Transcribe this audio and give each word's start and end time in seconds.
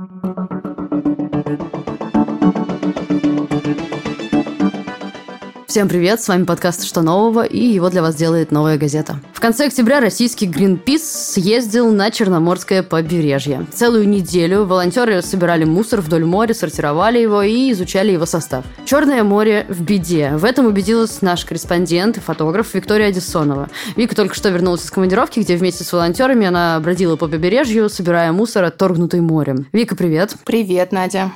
Thank 0.00 1.74
you. 1.74 1.79
Всем 5.70 5.88
привет, 5.88 6.20
с 6.20 6.26
вами 6.26 6.42
подкаст 6.42 6.84
«Что 6.84 7.00
нового?» 7.00 7.44
и 7.44 7.64
его 7.64 7.90
для 7.90 8.02
вас 8.02 8.16
делает 8.16 8.50
«Новая 8.50 8.76
газета». 8.76 9.20
В 9.32 9.38
конце 9.38 9.66
октября 9.66 10.00
российский 10.00 10.48
Greenpeace 10.48 10.98
съездил 10.98 11.92
на 11.92 12.10
Черноморское 12.10 12.82
побережье. 12.82 13.64
Целую 13.72 14.08
неделю 14.08 14.64
волонтеры 14.64 15.22
собирали 15.22 15.62
мусор 15.62 16.00
вдоль 16.00 16.24
моря, 16.24 16.54
сортировали 16.54 17.20
его 17.20 17.42
и 17.42 17.70
изучали 17.70 18.10
его 18.10 18.26
состав. 18.26 18.64
Черное 18.84 19.22
море 19.22 19.64
в 19.68 19.80
беде. 19.82 20.32
В 20.34 20.44
этом 20.44 20.66
убедилась 20.66 21.22
наш 21.22 21.44
корреспондент 21.44 22.16
и 22.16 22.20
фотограф 22.20 22.74
Виктория 22.74 23.06
Одессонова. 23.06 23.68
Вика 23.94 24.16
только 24.16 24.34
что 24.34 24.48
вернулась 24.48 24.84
из 24.84 24.90
командировки, 24.90 25.38
где 25.38 25.54
вместе 25.54 25.84
с 25.84 25.92
волонтерами 25.92 26.48
она 26.48 26.80
бродила 26.80 27.14
по 27.14 27.28
побережью, 27.28 27.88
собирая 27.88 28.32
мусор, 28.32 28.64
отторгнутый 28.64 29.20
морем. 29.20 29.68
Вика, 29.72 29.94
привет. 29.94 30.34
Привет, 30.44 30.90
Надя. 30.90 31.30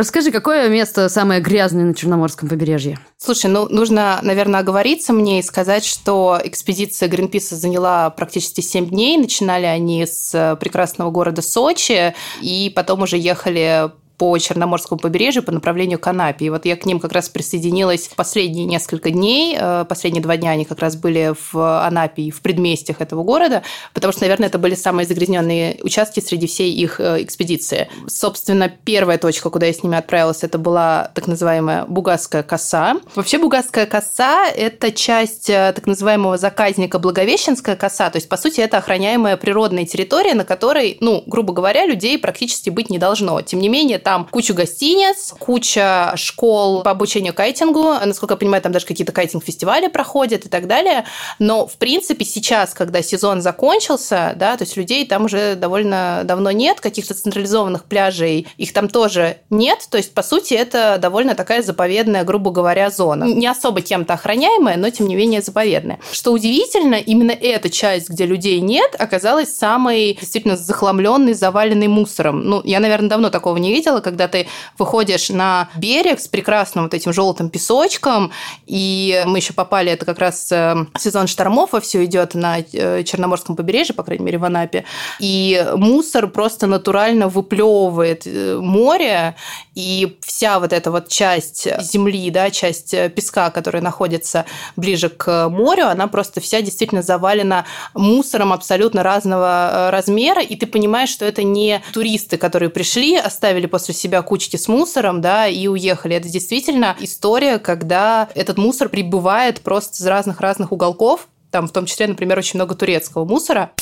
Расскажи, 0.00 0.30
какое 0.30 0.70
место 0.70 1.10
самое 1.10 1.42
грязное 1.42 1.84
на 1.84 1.94
Черноморском 1.94 2.48
побережье? 2.48 2.98
Слушай, 3.18 3.50
ну 3.50 3.68
нужно, 3.68 4.18
наверное, 4.22 4.60
оговориться 4.60 5.12
мне 5.12 5.40
и 5.40 5.42
сказать, 5.42 5.84
что 5.84 6.40
экспедиция 6.42 7.06
Гринписа 7.06 7.54
заняла 7.54 8.08
практически 8.08 8.62
7 8.62 8.88
дней. 8.88 9.18
Начинали 9.18 9.66
они 9.66 10.06
с 10.06 10.56
прекрасного 10.58 11.10
города 11.10 11.42
Сочи, 11.42 12.14
и 12.40 12.72
потом 12.74 13.02
уже 13.02 13.18
ехали 13.18 13.90
по 14.20 14.36
Черноморскому 14.36 15.00
побережью 15.00 15.42
по 15.42 15.50
направлению 15.50 15.98
к 15.98 16.06
Анапе. 16.06 16.44
И 16.44 16.50
вот 16.50 16.66
я 16.66 16.76
к 16.76 16.84
ним 16.84 17.00
как 17.00 17.12
раз 17.12 17.30
присоединилась 17.30 18.10
последние 18.14 18.66
несколько 18.66 19.08
дней. 19.08 19.56
Э, 19.58 19.86
последние 19.88 20.22
два 20.22 20.36
дня 20.36 20.50
они 20.50 20.66
как 20.66 20.80
раз 20.80 20.94
были 20.94 21.32
в 21.52 21.86
Анапе 21.86 22.24
и 22.24 22.30
в 22.30 22.42
предместьях 22.42 23.00
этого 23.00 23.22
города, 23.22 23.62
потому 23.94 24.12
что, 24.12 24.20
наверное, 24.20 24.48
это 24.48 24.58
были 24.58 24.74
самые 24.74 25.06
загрязненные 25.06 25.78
участки 25.82 26.20
среди 26.20 26.46
всей 26.48 26.70
их 26.70 27.00
э, 27.00 27.22
экспедиции. 27.22 27.88
Собственно, 28.08 28.68
первая 28.68 29.16
точка, 29.16 29.48
куда 29.48 29.64
я 29.64 29.72
с 29.72 29.82
ними 29.82 29.96
отправилась, 29.96 30.44
это 30.44 30.58
была 30.58 31.10
так 31.14 31.26
называемая 31.26 31.86
Бугасская 31.86 32.42
коса. 32.42 32.96
Вообще 33.14 33.38
Бугасская 33.38 33.86
коса– 33.86 34.46
это 34.54 34.92
часть 34.92 35.48
э, 35.48 35.72
так 35.74 35.86
называемого 35.86 36.36
заказника 36.36 36.98
Благовещенская 36.98 37.74
коса, 37.74 38.10
то 38.10 38.18
есть, 38.18 38.28
по 38.28 38.36
сути, 38.36 38.60
это 38.60 38.76
охраняемая 38.76 39.38
природная 39.38 39.86
территория, 39.86 40.34
на 40.34 40.44
которой, 40.44 40.98
ну, 41.00 41.22
грубо 41.26 41.54
говоря, 41.54 41.86
людей 41.86 42.18
практически 42.18 42.68
быть 42.68 42.90
не 42.90 42.98
должно. 42.98 43.40
Тем 43.40 43.60
не 43.60 43.70
менее, 43.70 43.98
там 43.98 44.09
куча 44.30 44.54
гостиниц, 44.54 45.34
куча 45.38 46.12
школ 46.16 46.82
по 46.82 46.90
обучению 46.90 47.34
кайтингу. 47.34 47.94
Насколько 48.04 48.34
я 48.34 48.38
понимаю, 48.38 48.62
там 48.62 48.72
даже 48.72 48.86
какие-то 48.86 49.12
кайтинг-фестивали 49.12 49.88
проходят 49.88 50.46
и 50.46 50.48
так 50.48 50.66
далее. 50.66 51.04
Но, 51.38 51.66
в 51.66 51.76
принципе, 51.76 52.24
сейчас, 52.24 52.74
когда 52.74 53.02
сезон 53.02 53.42
закончился, 53.42 54.34
да, 54.36 54.56
то 54.56 54.64
есть 54.64 54.76
людей 54.76 55.06
там 55.06 55.24
уже 55.24 55.54
довольно 55.54 56.22
давно 56.24 56.50
нет, 56.50 56.80
каких-то 56.80 57.14
централизованных 57.14 57.84
пляжей, 57.84 58.46
их 58.56 58.72
там 58.72 58.88
тоже 58.88 59.38
нет. 59.50 59.86
То 59.90 59.96
есть, 59.96 60.14
по 60.14 60.22
сути, 60.22 60.54
это 60.54 60.98
довольно 60.98 61.34
такая 61.34 61.62
заповедная, 61.62 62.24
грубо 62.24 62.50
говоря, 62.50 62.90
зона. 62.90 63.24
Не 63.24 63.46
особо 63.46 63.80
кем-то 63.80 64.14
охраняемая, 64.14 64.76
но, 64.76 64.90
тем 64.90 65.08
не 65.08 65.14
менее, 65.14 65.42
заповедная. 65.42 66.00
Что 66.12 66.32
удивительно, 66.32 66.94
именно 66.94 67.32
эта 67.32 67.70
часть, 67.70 68.10
где 68.10 68.26
людей 68.26 68.60
нет, 68.60 68.94
оказалась 68.98 69.56
самой 69.56 70.16
действительно 70.20 70.56
захламленной, 70.56 71.34
заваленной 71.34 71.88
мусором. 71.88 72.44
Ну, 72.44 72.60
я, 72.64 72.80
наверное, 72.80 73.08
давно 73.08 73.30
такого 73.30 73.56
не 73.56 73.72
видела, 73.72 73.99
видела, 74.00 74.10
когда 74.10 74.28
ты 74.28 74.46
выходишь 74.78 75.30
на 75.30 75.68
берег 75.76 76.20
с 76.20 76.28
прекрасным 76.28 76.84
вот 76.84 76.94
этим 76.94 77.12
желтым 77.12 77.50
песочком, 77.50 78.32
и 78.66 79.22
мы 79.26 79.38
еще 79.38 79.52
попали, 79.52 79.92
это 79.92 80.04
как 80.04 80.18
раз 80.18 80.50
э, 80.52 80.86
сезон 80.98 81.26
штормов, 81.26 81.72
во 81.72 81.80
все 81.80 82.04
идет 82.04 82.34
на 82.34 82.58
э, 82.60 83.04
Черноморском 83.04 83.56
побережье, 83.56 83.94
по 83.94 84.02
крайней 84.02 84.24
мере, 84.24 84.38
в 84.38 84.44
Анапе, 84.44 84.84
и 85.20 85.66
мусор 85.76 86.28
просто 86.28 86.66
натурально 86.66 87.28
выплевывает 87.28 88.26
э, 88.26 88.58
море, 88.60 89.34
и 89.74 90.18
вся 90.20 90.58
вот 90.58 90.72
эта 90.72 90.90
вот 90.90 91.08
часть 91.08 91.68
земли, 91.82 92.30
да, 92.30 92.50
часть 92.50 92.94
песка, 93.14 93.50
которая 93.50 93.82
находится 93.82 94.44
ближе 94.76 95.08
к 95.08 95.48
морю, 95.48 95.88
она 95.88 96.06
просто 96.06 96.40
вся 96.40 96.60
действительно 96.60 97.02
завалена 97.02 97.64
мусором 97.94 98.52
абсолютно 98.52 99.02
разного 99.02 99.90
размера, 99.90 100.42
и 100.42 100.56
ты 100.56 100.66
понимаешь, 100.66 101.10
что 101.10 101.24
это 101.24 101.42
не 101.42 101.82
туристы, 101.92 102.36
которые 102.36 102.70
пришли, 102.70 103.16
оставили 103.16 103.66
после 103.66 103.89
после 103.90 104.02
себя 104.02 104.22
кучки 104.22 104.56
с 104.56 104.68
мусором, 104.68 105.20
да, 105.20 105.48
и 105.48 105.66
уехали. 105.66 106.14
Это 106.14 106.28
действительно 106.28 106.96
история, 107.00 107.58
когда 107.58 108.28
этот 108.36 108.56
мусор 108.56 108.88
прибывает 108.88 109.62
просто 109.62 110.00
из 110.00 110.06
разных-разных 110.06 110.70
уголков, 110.70 111.26
там 111.50 111.66
в 111.66 111.72
том 111.72 111.86
числе, 111.86 112.06
например, 112.06 112.38
очень 112.38 112.58
много 112.58 112.76
турецкого 112.76 113.24
мусора. 113.24 113.72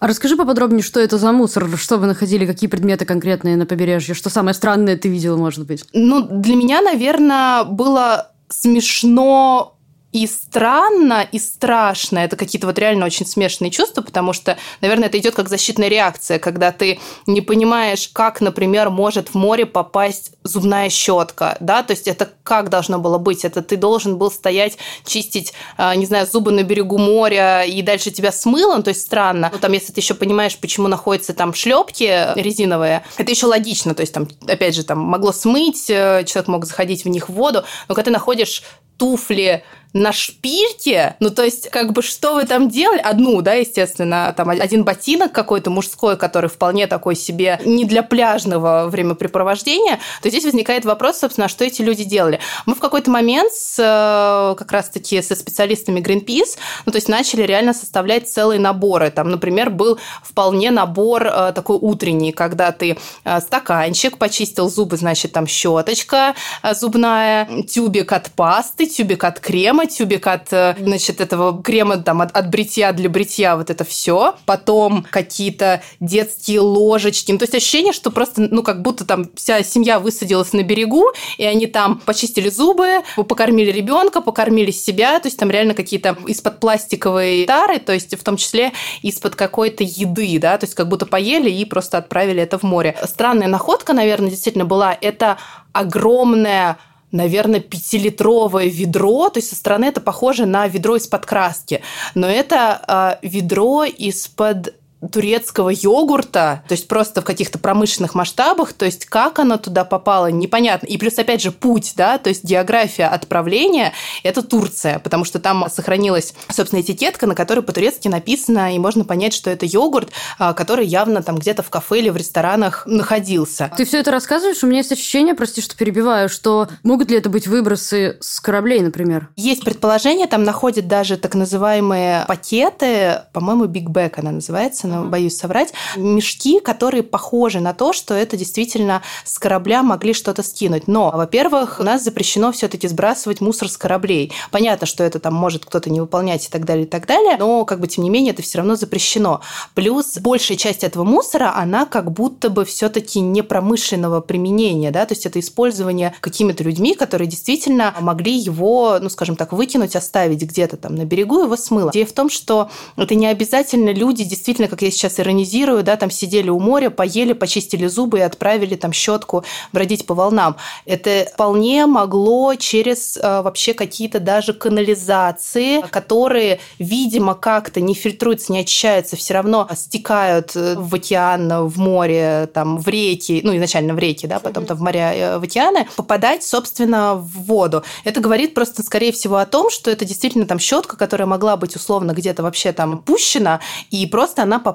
А 0.00 0.08
расскажи 0.08 0.36
поподробнее, 0.36 0.82
что 0.82 0.98
это 0.98 1.18
за 1.18 1.30
мусор, 1.30 1.68
что 1.76 1.98
вы 1.98 2.06
находили, 2.06 2.46
какие 2.46 2.68
предметы 2.68 3.04
конкретные 3.04 3.56
на 3.56 3.64
побережье, 3.64 4.16
что 4.16 4.28
самое 4.28 4.54
странное 4.54 4.96
ты 4.96 5.08
видела, 5.08 5.36
может 5.36 5.64
быть? 5.66 5.84
Ну, 5.92 6.22
для 6.22 6.56
меня, 6.56 6.82
наверное, 6.82 7.62
было 7.62 8.32
смешно 8.48 9.76
и 10.12 10.26
странно, 10.26 11.26
и 11.30 11.38
страшно. 11.38 12.18
Это 12.18 12.36
какие-то 12.36 12.66
вот 12.66 12.78
реально 12.78 13.06
очень 13.06 13.26
смешанные 13.26 13.70
чувства, 13.70 14.02
потому 14.02 14.32
что, 14.32 14.58
наверное, 14.80 15.08
это 15.08 15.18
идет 15.18 15.34
как 15.34 15.48
защитная 15.48 15.88
реакция, 15.88 16.38
когда 16.38 16.72
ты 16.72 16.98
не 17.26 17.40
понимаешь, 17.40 18.10
как, 18.12 18.40
например, 18.40 18.90
может 18.90 19.28
в 19.28 19.34
море 19.34 19.66
попасть 19.66 20.32
зубная 20.42 20.88
щетка, 20.90 21.56
да, 21.60 21.82
то 21.82 21.92
есть 21.92 22.08
это 22.08 22.28
как 22.42 22.70
должно 22.70 22.98
было 22.98 23.18
быть? 23.18 23.44
Это 23.44 23.62
ты 23.62 23.76
должен 23.76 24.18
был 24.18 24.30
стоять, 24.30 24.78
чистить, 25.06 25.52
а, 25.76 25.94
не 25.94 26.06
знаю, 26.06 26.26
зубы 26.26 26.50
на 26.50 26.64
берегу 26.64 26.98
моря, 26.98 27.64
и 27.64 27.80
дальше 27.82 28.10
тебя 28.10 28.32
смыло, 28.32 28.76
ну, 28.76 28.82
то 28.82 28.90
есть 28.90 29.02
странно. 29.02 29.50
Ну, 29.52 29.58
там, 29.58 29.72
если 29.72 29.92
ты 29.92 30.00
еще 30.00 30.14
понимаешь, 30.14 30.58
почему 30.58 30.88
находятся 30.88 31.34
там 31.34 31.54
шлепки 31.54 32.32
резиновые, 32.34 33.04
это 33.16 33.30
еще 33.30 33.46
логично, 33.46 33.94
то 33.94 34.00
есть 34.00 34.12
там, 34.12 34.28
опять 34.48 34.74
же, 34.74 34.82
там 34.82 34.98
могло 34.98 35.30
смыть, 35.32 35.88
э, 35.88 36.24
человек 36.26 36.48
мог 36.48 36.64
заходить 36.64 37.04
в 37.04 37.08
них 37.08 37.28
в 37.28 37.32
воду, 37.32 37.64
но 37.88 37.94
когда 37.94 38.06
ты 38.06 38.10
находишь 38.10 38.62
туфли 39.00 39.64
на 39.92 40.12
шпильке, 40.12 41.16
ну, 41.20 41.30
то 41.30 41.42
есть, 41.42 41.68
как 41.70 41.92
бы, 41.92 42.02
что 42.02 42.34
вы 42.34 42.44
там 42.44 42.68
делали? 42.68 43.00
Одну, 43.00 43.40
да, 43.42 43.54
естественно, 43.54 44.32
там 44.36 44.50
один 44.50 44.84
ботинок 44.84 45.32
какой-то 45.32 45.70
мужской, 45.70 46.16
который 46.16 46.48
вполне 46.48 46.86
такой 46.86 47.16
себе 47.16 47.60
не 47.64 47.84
для 47.84 48.02
пляжного 48.02 48.86
времяпрепровождения, 48.88 49.98
то 50.22 50.28
здесь 50.28 50.44
возникает 50.44 50.84
вопрос, 50.84 51.18
собственно, 51.18 51.46
а 51.46 51.48
что 51.48 51.64
эти 51.64 51.82
люди 51.82 52.04
делали. 52.04 52.38
Мы 52.66 52.74
в 52.74 52.78
какой-то 52.78 53.10
момент 53.10 53.52
с, 53.52 53.78
э, 53.78 54.54
как 54.56 54.70
раз-таки 54.70 55.20
со 55.22 55.34
специалистами 55.34 56.00
Greenpeace, 56.00 56.58
ну, 56.86 56.92
то 56.92 56.96
есть, 56.96 57.08
начали 57.08 57.42
реально 57.42 57.74
составлять 57.74 58.28
целые 58.28 58.60
наборы. 58.60 59.10
Там, 59.10 59.30
например, 59.30 59.70
был 59.70 59.98
вполне 60.22 60.70
набор 60.70 61.26
э, 61.26 61.52
такой 61.52 61.76
утренний, 61.80 62.32
когда 62.32 62.70
ты 62.70 62.96
э, 63.24 63.40
стаканчик, 63.40 64.18
почистил 64.18 64.68
зубы, 64.70 64.96
значит, 64.96 65.32
там 65.32 65.46
щеточка 65.46 66.34
зубная, 66.72 67.48
тюбик 67.68 68.12
от 68.12 68.30
пасты, 68.30 68.86
тюбик 68.86 69.24
от 69.24 69.40
крема, 69.40 69.79
крема, 69.80 69.86
тюбик 69.86 70.26
от, 70.26 70.52
э, 70.52 70.76
значит, 70.78 71.20
этого 71.20 71.62
крема 71.62 71.98
там 71.98 72.20
от, 72.20 72.36
от 72.36 72.50
бритья 72.50 72.92
для 72.92 73.08
бритья, 73.08 73.56
вот 73.56 73.70
это 73.70 73.84
все. 73.84 74.34
Потом 74.46 75.06
какие-то 75.10 75.82
детские 76.00 76.60
ложечки. 76.60 77.32
Ну, 77.32 77.38
то 77.38 77.44
есть 77.44 77.54
ощущение, 77.54 77.92
что 77.92 78.10
просто, 78.10 78.48
ну, 78.50 78.62
как 78.62 78.82
будто 78.82 79.04
там 79.04 79.26
вся 79.34 79.62
семья 79.62 79.98
высадилась 79.98 80.52
на 80.52 80.62
берегу, 80.62 81.06
и 81.38 81.44
они 81.44 81.66
там 81.66 82.00
почистили 82.04 82.50
зубы, 82.50 83.02
покормили 83.16 83.70
ребенка, 83.70 84.20
покормили 84.20 84.70
себя, 84.70 85.18
то 85.20 85.28
есть 85.28 85.38
там 85.38 85.50
реально 85.50 85.74
какие-то 85.74 86.16
из-под 86.26 86.60
пластиковой 86.60 87.44
тары, 87.46 87.78
то 87.78 87.92
есть 87.92 88.16
в 88.18 88.22
том 88.22 88.36
числе 88.36 88.72
из-под 89.02 89.34
какой-то 89.34 89.84
еды, 89.84 90.38
да, 90.38 90.58
то 90.58 90.64
есть 90.64 90.74
как 90.74 90.88
будто 90.88 91.06
поели 91.06 91.50
и 91.50 91.64
просто 91.64 91.98
отправили 91.98 92.42
это 92.42 92.58
в 92.58 92.62
море. 92.62 92.96
Странная 93.04 93.48
находка, 93.48 93.92
наверное, 93.92 94.30
действительно 94.30 94.64
была, 94.64 94.96
это 95.00 95.38
огромная 95.72 96.78
наверное, 97.12 97.60
пятилитровое 97.60 98.66
ведро, 98.66 99.28
то 99.30 99.38
есть 99.38 99.50
со 99.50 99.56
стороны 99.56 99.86
это 99.86 100.00
похоже 100.00 100.46
на 100.46 100.66
ведро 100.66 100.96
из-под 100.96 101.26
краски, 101.26 101.82
но 102.14 102.28
это 102.28 103.18
э, 103.22 103.26
ведро 103.26 103.84
из-под 103.84 104.74
турецкого 105.12 105.70
йогурта, 105.70 106.62
то 106.68 106.72
есть 106.72 106.88
просто 106.88 107.22
в 107.22 107.24
каких-то 107.24 107.58
промышленных 107.58 108.14
масштабах, 108.14 108.72
то 108.72 108.84
есть 108.84 109.06
как 109.06 109.38
оно 109.38 109.56
туда 109.56 109.84
попало, 109.84 110.30
непонятно. 110.30 110.86
И 110.86 110.98
плюс, 110.98 111.18
опять 111.18 111.42
же, 111.42 111.52
путь, 111.52 111.94
да, 111.96 112.18
то 112.18 112.28
есть 112.28 112.44
география 112.44 113.06
отправления– 113.06 113.92
это 114.22 114.42
Турция, 114.42 114.98
потому 114.98 115.24
что 115.24 115.38
там 115.38 115.66
сохранилась, 115.70 116.34
собственно, 116.50 116.80
этикетка, 116.80 117.26
на 117.26 117.34
которой 117.34 117.60
по-турецки 117.60 118.08
написано, 118.08 118.74
и 118.74 118.78
можно 118.78 119.04
понять, 119.04 119.32
что 119.32 119.50
это 119.50 119.64
йогурт, 119.64 120.10
а, 120.38 120.52
который 120.52 120.86
явно 120.86 121.22
там 121.22 121.36
где-то 121.36 121.62
в 121.62 121.70
кафе 121.70 122.00
или 122.00 122.10
в 122.10 122.16
ресторанах 122.16 122.82
находился. 122.86 123.72
Ты 123.76 123.84
все 123.84 124.00
это 124.00 124.10
рассказываешь, 124.10 124.62
у 124.62 124.66
меня 124.66 124.78
есть 124.78 124.92
ощущение, 124.92 125.34
прости, 125.34 125.62
что 125.62 125.76
перебиваю, 125.76 126.28
что 126.28 126.68
могут 126.82 127.10
ли 127.10 127.16
это 127.16 127.30
быть 127.30 127.46
выбросы 127.46 128.18
с 128.20 128.40
кораблей, 128.40 128.80
например? 128.80 129.30
Есть 129.36 129.64
предположение, 129.64 130.26
там 130.26 130.44
находят 130.44 130.86
даже 130.86 131.16
так 131.16 131.34
называемые 131.34 132.24
пакеты, 132.26 133.22
по-моему, 133.32 133.64
Big 133.64 133.86
Bag 133.86 134.14
она 134.16 134.32
называется, 134.32 134.89
честно 134.90 135.04
боюсь 135.04 135.36
соврать, 135.36 135.72
мешки, 135.96 136.60
которые 136.60 137.02
похожи 137.02 137.60
на 137.60 137.72
то, 137.74 137.92
что 137.92 138.14
это 138.14 138.36
действительно 138.36 139.02
с 139.24 139.38
корабля 139.38 139.82
могли 139.82 140.12
что-то 140.12 140.42
скинуть. 140.42 140.88
Но, 140.88 141.10
во-первых, 141.10 141.78
у 141.80 141.82
нас 141.82 142.02
запрещено 142.02 142.52
все-таки 142.52 142.88
сбрасывать 142.88 143.40
мусор 143.40 143.68
с 143.68 143.76
кораблей. 143.76 144.32
Понятно, 144.50 144.86
что 144.86 145.04
это 145.04 145.18
там 145.18 145.34
может 145.34 145.64
кто-то 145.64 145.90
не 145.90 146.00
выполнять 146.00 146.46
и 146.46 146.50
так 146.50 146.64
далее, 146.64 146.84
и 146.84 146.88
так 146.88 147.06
далее, 147.06 147.36
но 147.38 147.64
как 147.64 147.80
бы 147.80 147.88
тем 147.88 148.04
не 148.04 148.10
менее 148.10 148.32
это 148.32 148.42
все 148.42 148.58
равно 148.58 148.76
запрещено. 148.76 149.40
Плюс 149.74 150.18
большая 150.18 150.56
часть 150.56 150.84
этого 150.84 151.04
мусора, 151.04 151.54
она 151.56 151.86
как 151.86 152.12
будто 152.12 152.50
бы 152.50 152.64
все-таки 152.64 153.20
не 153.20 153.42
промышленного 153.42 154.20
применения, 154.20 154.90
да, 154.90 155.06
то 155.06 155.14
есть 155.14 155.26
это 155.26 155.40
использование 155.40 156.14
какими-то 156.20 156.64
людьми, 156.64 156.94
которые 156.94 157.28
действительно 157.28 157.94
могли 158.00 158.36
его, 158.36 158.98
ну, 159.00 159.08
скажем 159.08 159.36
так, 159.36 159.52
выкинуть, 159.52 159.96
оставить 159.96 160.42
где-то 160.42 160.76
там 160.76 160.94
на 160.94 161.04
берегу, 161.04 161.42
его 161.42 161.56
смыло. 161.56 161.90
Идея 161.90 162.06
в 162.06 162.12
том, 162.12 162.30
что 162.30 162.70
это 162.96 163.14
не 163.14 163.26
обязательно 163.26 163.90
люди, 163.90 164.24
действительно, 164.24 164.68
как 164.68 164.79
я 164.82 164.90
сейчас 164.90 165.20
иронизирую, 165.20 165.82
да, 165.82 165.96
там 165.96 166.10
сидели 166.10 166.50
у 166.50 166.58
моря, 166.58 166.90
поели, 166.90 167.32
почистили 167.32 167.86
зубы 167.86 168.18
и 168.18 168.22
отправили 168.22 168.74
там 168.74 168.92
щетку 168.92 169.44
бродить 169.72 170.06
по 170.06 170.14
волнам. 170.14 170.56
Это 170.86 171.26
вполне 171.32 171.86
могло 171.86 172.54
через 172.54 173.16
э, 173.16 173.42
вообще 173.42 173.74
какие-то 173.74 174.20
даже 174.20 174.52
канализации, 174.52 175.80
которые, 175.90 176.60
видимо, 176.78 177.34
как-то 177.34 177.80
не 177.80 177.94
фильтруются, 177.94 178.52
не 178.52 178.60
очищаются, 178.60 179.16
все 179.16 179.34
равно 179.34 179.68
стекают 179.74 180.52
э, 180.54 180.76
в 180.76 180.94
океан, 180.94 181.66
в 181.66 181.78
море, 181.78 182.48
там, 182.52 182.78
в 182.78 182.88
реки, 182.88 183.40
ну, 183.44 183.56
изначально 183.56 183.94
в 183.94 183.98
реки, 183.98 184.26
да, 184.26 184.38
потом 184.40 184.66
там 184.66 184.76
в 184.76 184.80
моря, 184.80 185.12
э, 185.14 185.38
в 185.38 185.42
океаны, 185.42 185.88
попадать, 185.96 186.44
собственно, 186.44 187.14
в 187.14 187.44
воду. 187.44 187.82
Это 188.04 188.20
говорит 188.20 188.54
просто, 188.54 188.82
скорее 188.82 189.12
всего, 189.12 189.36
о 189.36 189.46
том, 189.46 189.70
что 189.70 189.90
это 189.90 190.04
действительно 190.04 190.46
там 190.46 190.58
щетка, 190.58 190.96
которая 190.96 191.26
могла 191.26 191.56
быть 191.56 191.76
условно 191.76 192.12
где-то 192.12 192.42
вообще 192.42 192.72
там 192.72 192.98
пущена, 192.98 193.60
и 193.90 194.06
просто 194.06 194.42
она 194.42 194.58
попала 194.58 194.69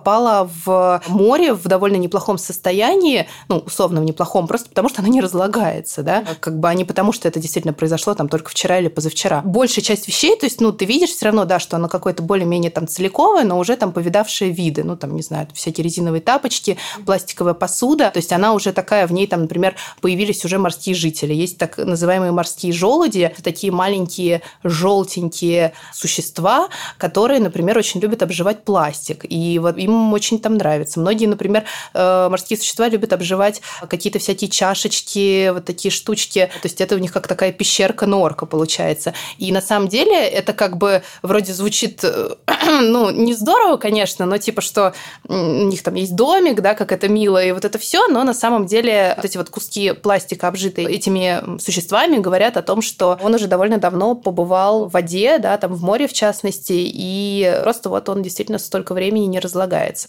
в 0.66 1.02
море 1.08 1.54
в 1.54 1.64
довольно 1.64 1.98
неплохом 1.98 2.38
состоянии, 2.38 3.28
ну, 3.48 3.58
условно 3.58 4.02
в 4.02 4.04
неплохом, 4.04 4.48
просто 4.48 4.70
потому 4.70 4.90
что 4.90 5.02
она 5.02 5.10
не 5.10 5.22
разлагается, 5.22 6.04
да, 6.04 6.24
как 6.40 6.60
бы, 6.60 6.70
а 6.70 6.74
не 6.74 6.86
потому, 6.86 7.12
что 7.12 7.28
это 7.28 7.40
действительно 7.40 7.74
произошло 7.74 8.14
там 8.14 8.30
только 8.30 8.52
вчера 8.52 8.80
или 8.80 8.88
позавчера. 8.88 9.42
Большая 9.44 9.84
часть 9.84 10.08
вещей, 10.08 10.38
то 10.38 10.46
есть, 10.46 10.62
ну, 10.62 10.72
ты 10.72 10.86
видишь 10.86 11.12
все 11.12 11.26
равно, 11.26 11.46
да, 11.46 11.60
что 11.60 11.78
она 11.78 11.88
какое-то 11.88 12.24
более-менее 12.24 12.72
там 12.72 12.88
целиковое, 12.88 13.44
но 13.44 13.60
уже 13.60 13.76
там 13.76 13.92
повидавшие 13.92 14.52
виды, 14.52 14.84
ну, 14.84 14.96
там, 14.96 15.16
не 15.16 15.22
знаю, 15.22 15.48
всякие 15.54 15.84
резиновые 15.84 16.22
тапочки, 16.22 16.78
пластиковая 17.06 17.54
посуда, 17.54 18.12
то 18.12 18.18
есть 18.18 18.32
она 18.32 18.54
уже 18.54 18.74
такая, 18.74 19.08
в 19.08 19.14
ней 19.14 19.28
там, 19.28 19.42
например, 19.42 19.76
появились 20.02 20.44
уже 20.46 20.58
морские 20.60 20.96
жители. 20.96 21.34
Есть 21.34 21.58
так 21.58 21.78
называемые 21.78 22.32
морские 22.32 22.74
желуди, 22.74 23.34
такие 23.44 23.72
маленькие 23.72 24.42
желтенькие 24.64 25.74
существа, 25.94 26.70
которые, 26.98 27.40
например, 27.40 27.78
очень 27.78 28.00
любят 28.00 28.24
обживать 28.24 28.64
пластик, 28.64 29.26
и 29.28 29.60
вот 29.60 29.78
им 29.86 30.14
очень 30.14 30.40
там 30.40 30.56
нравится. 30.56 31.00
Многие, 31.00 31.28
например, 31.28 31.64
э, 31.94 32.28
морские 32.30 32.58
существа 32.58 32.90
любят 32.90 33.14
обживать 33.14 33.62
какие-то 33.90 34.20
всякие 34.20 34.50
чашечки, 34.50 35.50
вот 35.50 35.66
такие 35.66 35.92
штучки, 35.92 36.50
то 36.62 36.68
есть 36.68 36.82
это 36.82 36.96
у 36.96 37.00
них 37.00 37.12
как 37.12 37.28
такая 37.28 37.52
пещерка 37.52 38.06
норка 38.06 38.46
получается. 38.46 39.14
И 39.38 39.52
на 39.52 39.62
самом 39.62 39.88
деле 39.88 40.28
это 40.28 40.54
как 40.54 40.78
бы 40.78 41.04
вроде 41.22 41.54
звучит, 41.54 42.04
э, 42.04 42.36
ну, 42.82 43.10
не 43.10 43.34
здорово, 43.34 43.78
конечно, 43.78 44.26
но 44.26 44.38
типа, 44.38 44.62
что 44.62 44.94
у 45.28 45.34
них 45.34 45.84
там 45.84 45.96
есть 45.96 46.16
домик, 46.16 46.62
да, 46.62 46.74
как 46.74 46.92
это 46.92 47.08
мило, 47.08 47.44
и 47.44 47.52
вот 47.52 47.66
это 47.66 47.78
все, 47.78 48.08
но 48.08 48.24
на 48.24 48.34
самом 48.34 48.66
деле 48.66 49.14
вот 49.16 49.26
эти 49.26 49.38
вот 49.38 49.50
куски 49.50 49.94
пластика, 49.94 50.48
обжитые 50.48 50.90
этими 50.90 51.60
существами, 51.60 52.18
говорят 52.18 52.58
о 52.58 52.62
том, 52.62 52.82
что 52.82 53.18
он 53.22 53.34
уже 53.34 53.48
довольно 53.48 53.78
давно 53.78 54.16
побывал 54.16 54.86
в 54.86 54.92
воде, 54.92 55.38
да, 55.40 55.58
там 55.58 55.74
в 55.74 55.84
море 55.84 56.08
в 56.08 56.14
частности, 56.14 56.74
и 56.76 57.60
просто 57.64 57.90
вот 57.90 58.10
он 58.10 58.22
действительно 58.22 58.60
столько 58.60 58.94
времени 58.94 59.26
не 59.26 59.40
разлагается. 59.40 59.75
guides. 59.76 60.08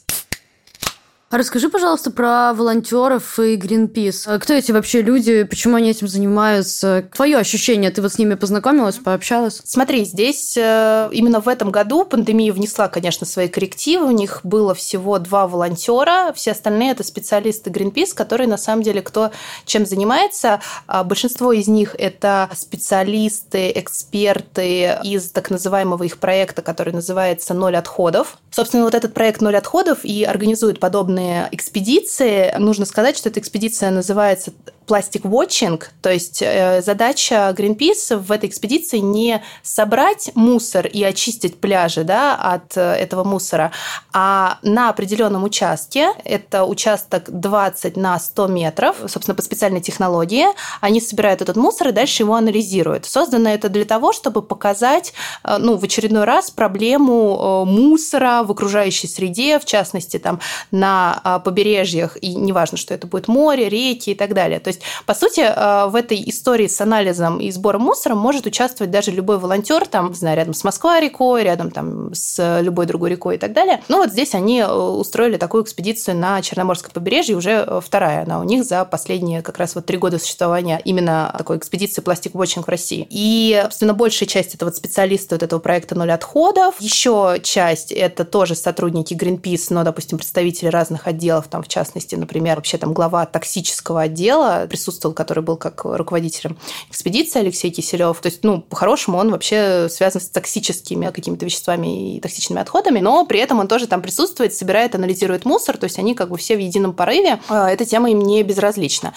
А 1.28 1.38
расскажи, 1.38 1.68
пожалуйста, 1.68 2.12
про 2.12 2.52
волонтеров 2.54 3.40
и 3.40 3.56
Greenpeace. 3.56 4.22
А 4.26 4.38
кто 4.38 4.54
эти 4.54 4.70
вообще 4.70 5.02
люди, 5.02 5.42
почему 5.42 5.74
они 5.74 5.90
этим 5.90 6.06
занимаются? 6.06 7.08
Твое 7.12 7.38
ощущение, 7.38 7.90
ты 7.90 8.00
вот 8.00 8.12
с 8.12 8.18
ними 8.18 8.34
познакомилась, 8.34 8.98
пообщалась? 8.98 9.60
Смотри, 9.64 10.04
здесь 10.04 10.56
э, 10.56 11.08
именно 11.10 11.40
в 11.40 11.48
этом 11.48 11.72
году 11.72 12.04
пандемия 12.04 12.52
внесла, 12.52 12.86
конечно, 12.86 13.26
свои 13.26 13.48
коррективы. 13.48 14.06
У 14.06 14.12
них 14.12 14.42
было 14.44 14.72
всего 14.72 15.18
два 15.18 15.48
волонтера, 15.48 16.32
все 16.32 16.52
остальные 16.52 16.92
это 16.92 17.02
специалисты 17.02 17.70
Greenpeace, 17.70 18.14
которые 18.14 18.46
на 18.46 18.56
самом 18.56 18.84
деле 18.84 19.02
кто 19.02 19.32
чем 19.64 19.84
занимается. 19.84 20.60
А 20.86 21.02
большинство 21.02 21.52
из 21.52 21.66
них 21.66 21.96
это 21.98 22.48
специалисты, 22.54 23.72
эксперты 23.74 25.00
из 25.02 25.32
так 25.32 25.50
называемого 25.50 26.04
их 26.04 26.18
проекта, 26.18 26.62
который 26.62 26.92
называется 26.92 27.52
«Ноль 27.52 27.74
отходов». 27.76 28.38
Собственно, 28.52 28.84
вот 28.84 28.94
этот 28.94 29.12
проект 29.12 29.40
«Ноль 29.40 29.56
отходов» 29.56 30.04
и 30.04 30.22
организует 30.22 30.78
подобные 30.78 31.16
подобные 31.26 31.48
экспедиции. 31.52 32.54
Нужно 32.58 32.84
сказать, 32.84 33.16
что 33.16 33.28
эта 33.28 33.40
экспедиция 33.40 33.90
называется 33.90 34.52
пластик 34.86 35.24
watching, 35.24 35.82
то 36.00 36.10
есть 36.10 36.40
э, 36.42 36.80
задача 36.80 37.52
Greenpeace 37.56 38.16
в 38.16 38.30
этой 38.30 38.48
экспедиции 38.48 38.98
не 38.98 39.42
собрать 39.62 40.30
мусор 40.34 40.86
и 40.86 41.02
очистить 41.02 41.60
пляжи 41.60 42.04
да, 42.04 42.36
от 42.36 42.76
э, 42.76 42.80
этого 42.80 43.24
мусора, 43.24 43.72
а 44.12 44.58
на 44.62 44.88
определенном 44.88 45.44
участке, 45.44 46.12
это 46.24 46.64
участок 46.64 47.24
20 47.28 47.96
на 47.96 48.18
100 48.18 48.46
метров, 48.46 48.96
собственно, 49.08 49.34
по 49.34 49.42
специальной 49.42 49.80
технологии, 49.80 50.46
они 50.80 51.00
собирают 51.00 51.42
этот 51.42 51.56
мусор 51.56 51.88
и 51.88 51.92
дальше 51.92 52.22
его 52.22 52.36
анализируют. 52.36 53.06
Создано 53.06 53.50
это 53.50 53.68
для 53.68 53.84
того, 53.84 54.12
чтобы 54.12 54.40
показать, 54.40 55.12
э, 55.42 55.56
ну, 55.58 55.76
в 55.76 55.82
очередной 55.82 56.24
раз 56.24 56.50
проблему 56.50 57.64
мусора 57.66 58.44
в 58.44 58.52
окружающей 58.52 59.08
среде, 59.08 59.58
в 59.58 59.64
частности, 59.64 60.18
там, 60.18 60.40
на 60.70 61.05
побережьях, 61.44 62.16
и 62.20 62.34
неважно, 62.34 62.78
что 62.78 62.94
это 62.94 63.06
будет 63.06 63.28
море, 63.28 63.68
реки 63.68 64.10
и 64.10 64.14
так 64.14 64.34
далее. 64.34 64.60
То 64.60 64.68
есть 64.68 64.80
по 65.04 65.14
сути, 65.14 65.40
э, 65.40 65.86
в 65.88 65.94
этой 65.94 66.22
истории 66.28 66.66
с 66.66 66.80
анализом 66.80 67.40
и 67.40 67.50
сбором 67.50 67.82
мусора 67.82 68.14
может 68.14 68.46
участвовать 68.46 68.90
даже 68.90 69.10
любой 69.10 69.38
волонтер, 69.38 69.86
там, 69.86 70.10
не 70.10 70.14
знаю, 70.14 70.36
рядом 70.36 70.54
с 70.54 70.64
Москва-рекой, 70.64 71.44
рядом 71.44 71.70
там 71.70 72.14
с 72.14 72.60
любой 72.60 72.86
другой 72.86 73.10
рекой 73.10 73.36
и 73.36 73.38
так 73.38 73.52
далее. 73.52 73.82
Ну 73.88 73.98
вот 73.98 74.10
здесь 74.10 74.34
они 74.34 74.60
э, 74.60 74.72
устроили 74.72 75.36
такую 75.36 75.64
экспедицию 75.64 76.16
на 76.16 76.40
Черноморское 76.42 76.90
побережье, 76.90 77.36
уже 77.36 77.64
э, 77.66 77.80
вторая 77.84 78.22
она 78.22 78.40
у 78.40 78.44
них 78.44 78.64
за 78.64 78.84
последние 78.84 79.42
как 79.42 79.58
раз 79.58 79.74
вот 79.74 79.86
три 79.86 79.98
года 79.98 80.18
существования 80.18 80.80
именно 80.84 81.34
такой 81.36 81.58
экспедиции 81.58 82.00
пластик 82.00 82.32
Watching 82.32 82.64
в 82.64 82.68
России. 82.68 83.06
И, 83.10 83.58
собственно, 83.64 83.94
большая 83.94 84.28
часть 84.28 84.54
это 84.54 84.64
вот 84.64 84.76
специалисты 84.76 85.34
вот 85.34 85.42
этого 85.42 85.60
проекта 85.60 85.94
«Ноль 85.94 86.12
отходов». 86.12 86.80
Еще 86.80 87.40
часть 87.42 87.92
это 87.92 88.24
тоже 88.24 88.54
сотрудники 88.54 89.14
Greenpeace, 89.14 89.66
но, 89.70 89.84
допустим, 89.84 90.18
представители 90.18 90.68
разных 90.68 90.95
отделов, 91.04 91.48
там, 91.48 91.62
в 91.62 91.68
частности, 91.68 92.14
например, 92.14 92.56
вообще 92.56 92.78
там 92.78 92.92
глава 92.92 93.26
токсического 93.26 94.02
отдела, 94.02 94.66
присутствовал, 94.68 95.14
который 95.14 95.42
был 95.42 95.56
как 95.56 95.84
руководителем 95.84 96.56
экспедиции 96.88 97.40
Алексей 97.40 97.70
Киселев. 97.70 98.20
То 98.20 98.28
есть, 98.28 98.44
ну, 98.44 98.60
по-хорошему, 98.62 99.18
он 99.18 99.30
вообще 99.30 99.88
связан 99.90 100.20
с 100.20 100.28
токсическими 100.28 101.10
какими-то 101.10 101.44
веществами 101.44 102.16
и 102.16 102.20
токсичными 102.20 102.60
отходами, 102.60 103.00
но 103.00 103.26
при 103.26 103.40
этом 103.40 103.58
он 103.60 103.68
тоже 103.68 103.86
там 103.86 104.02
присутствует, 104.02 104.54
собирает, 104.54 104.94
анализирует 104.94 105.44
мусор, 105.44 105.76
то 105.76 105.84
есть 105.84 105.98
они 105.98 106.14
как 106.14 106.30
бы 106.30 106.36
все 106.36 106.56
в 106.56 106.60
едином 106.60 106.92
порыве. 106.92 107.40
А, 107.48 107.70
эта 107.70 107.84
тема 107.84 108.10
им 108.10 108.20
не 108.20 108.42
безразлична. 108.42 109.14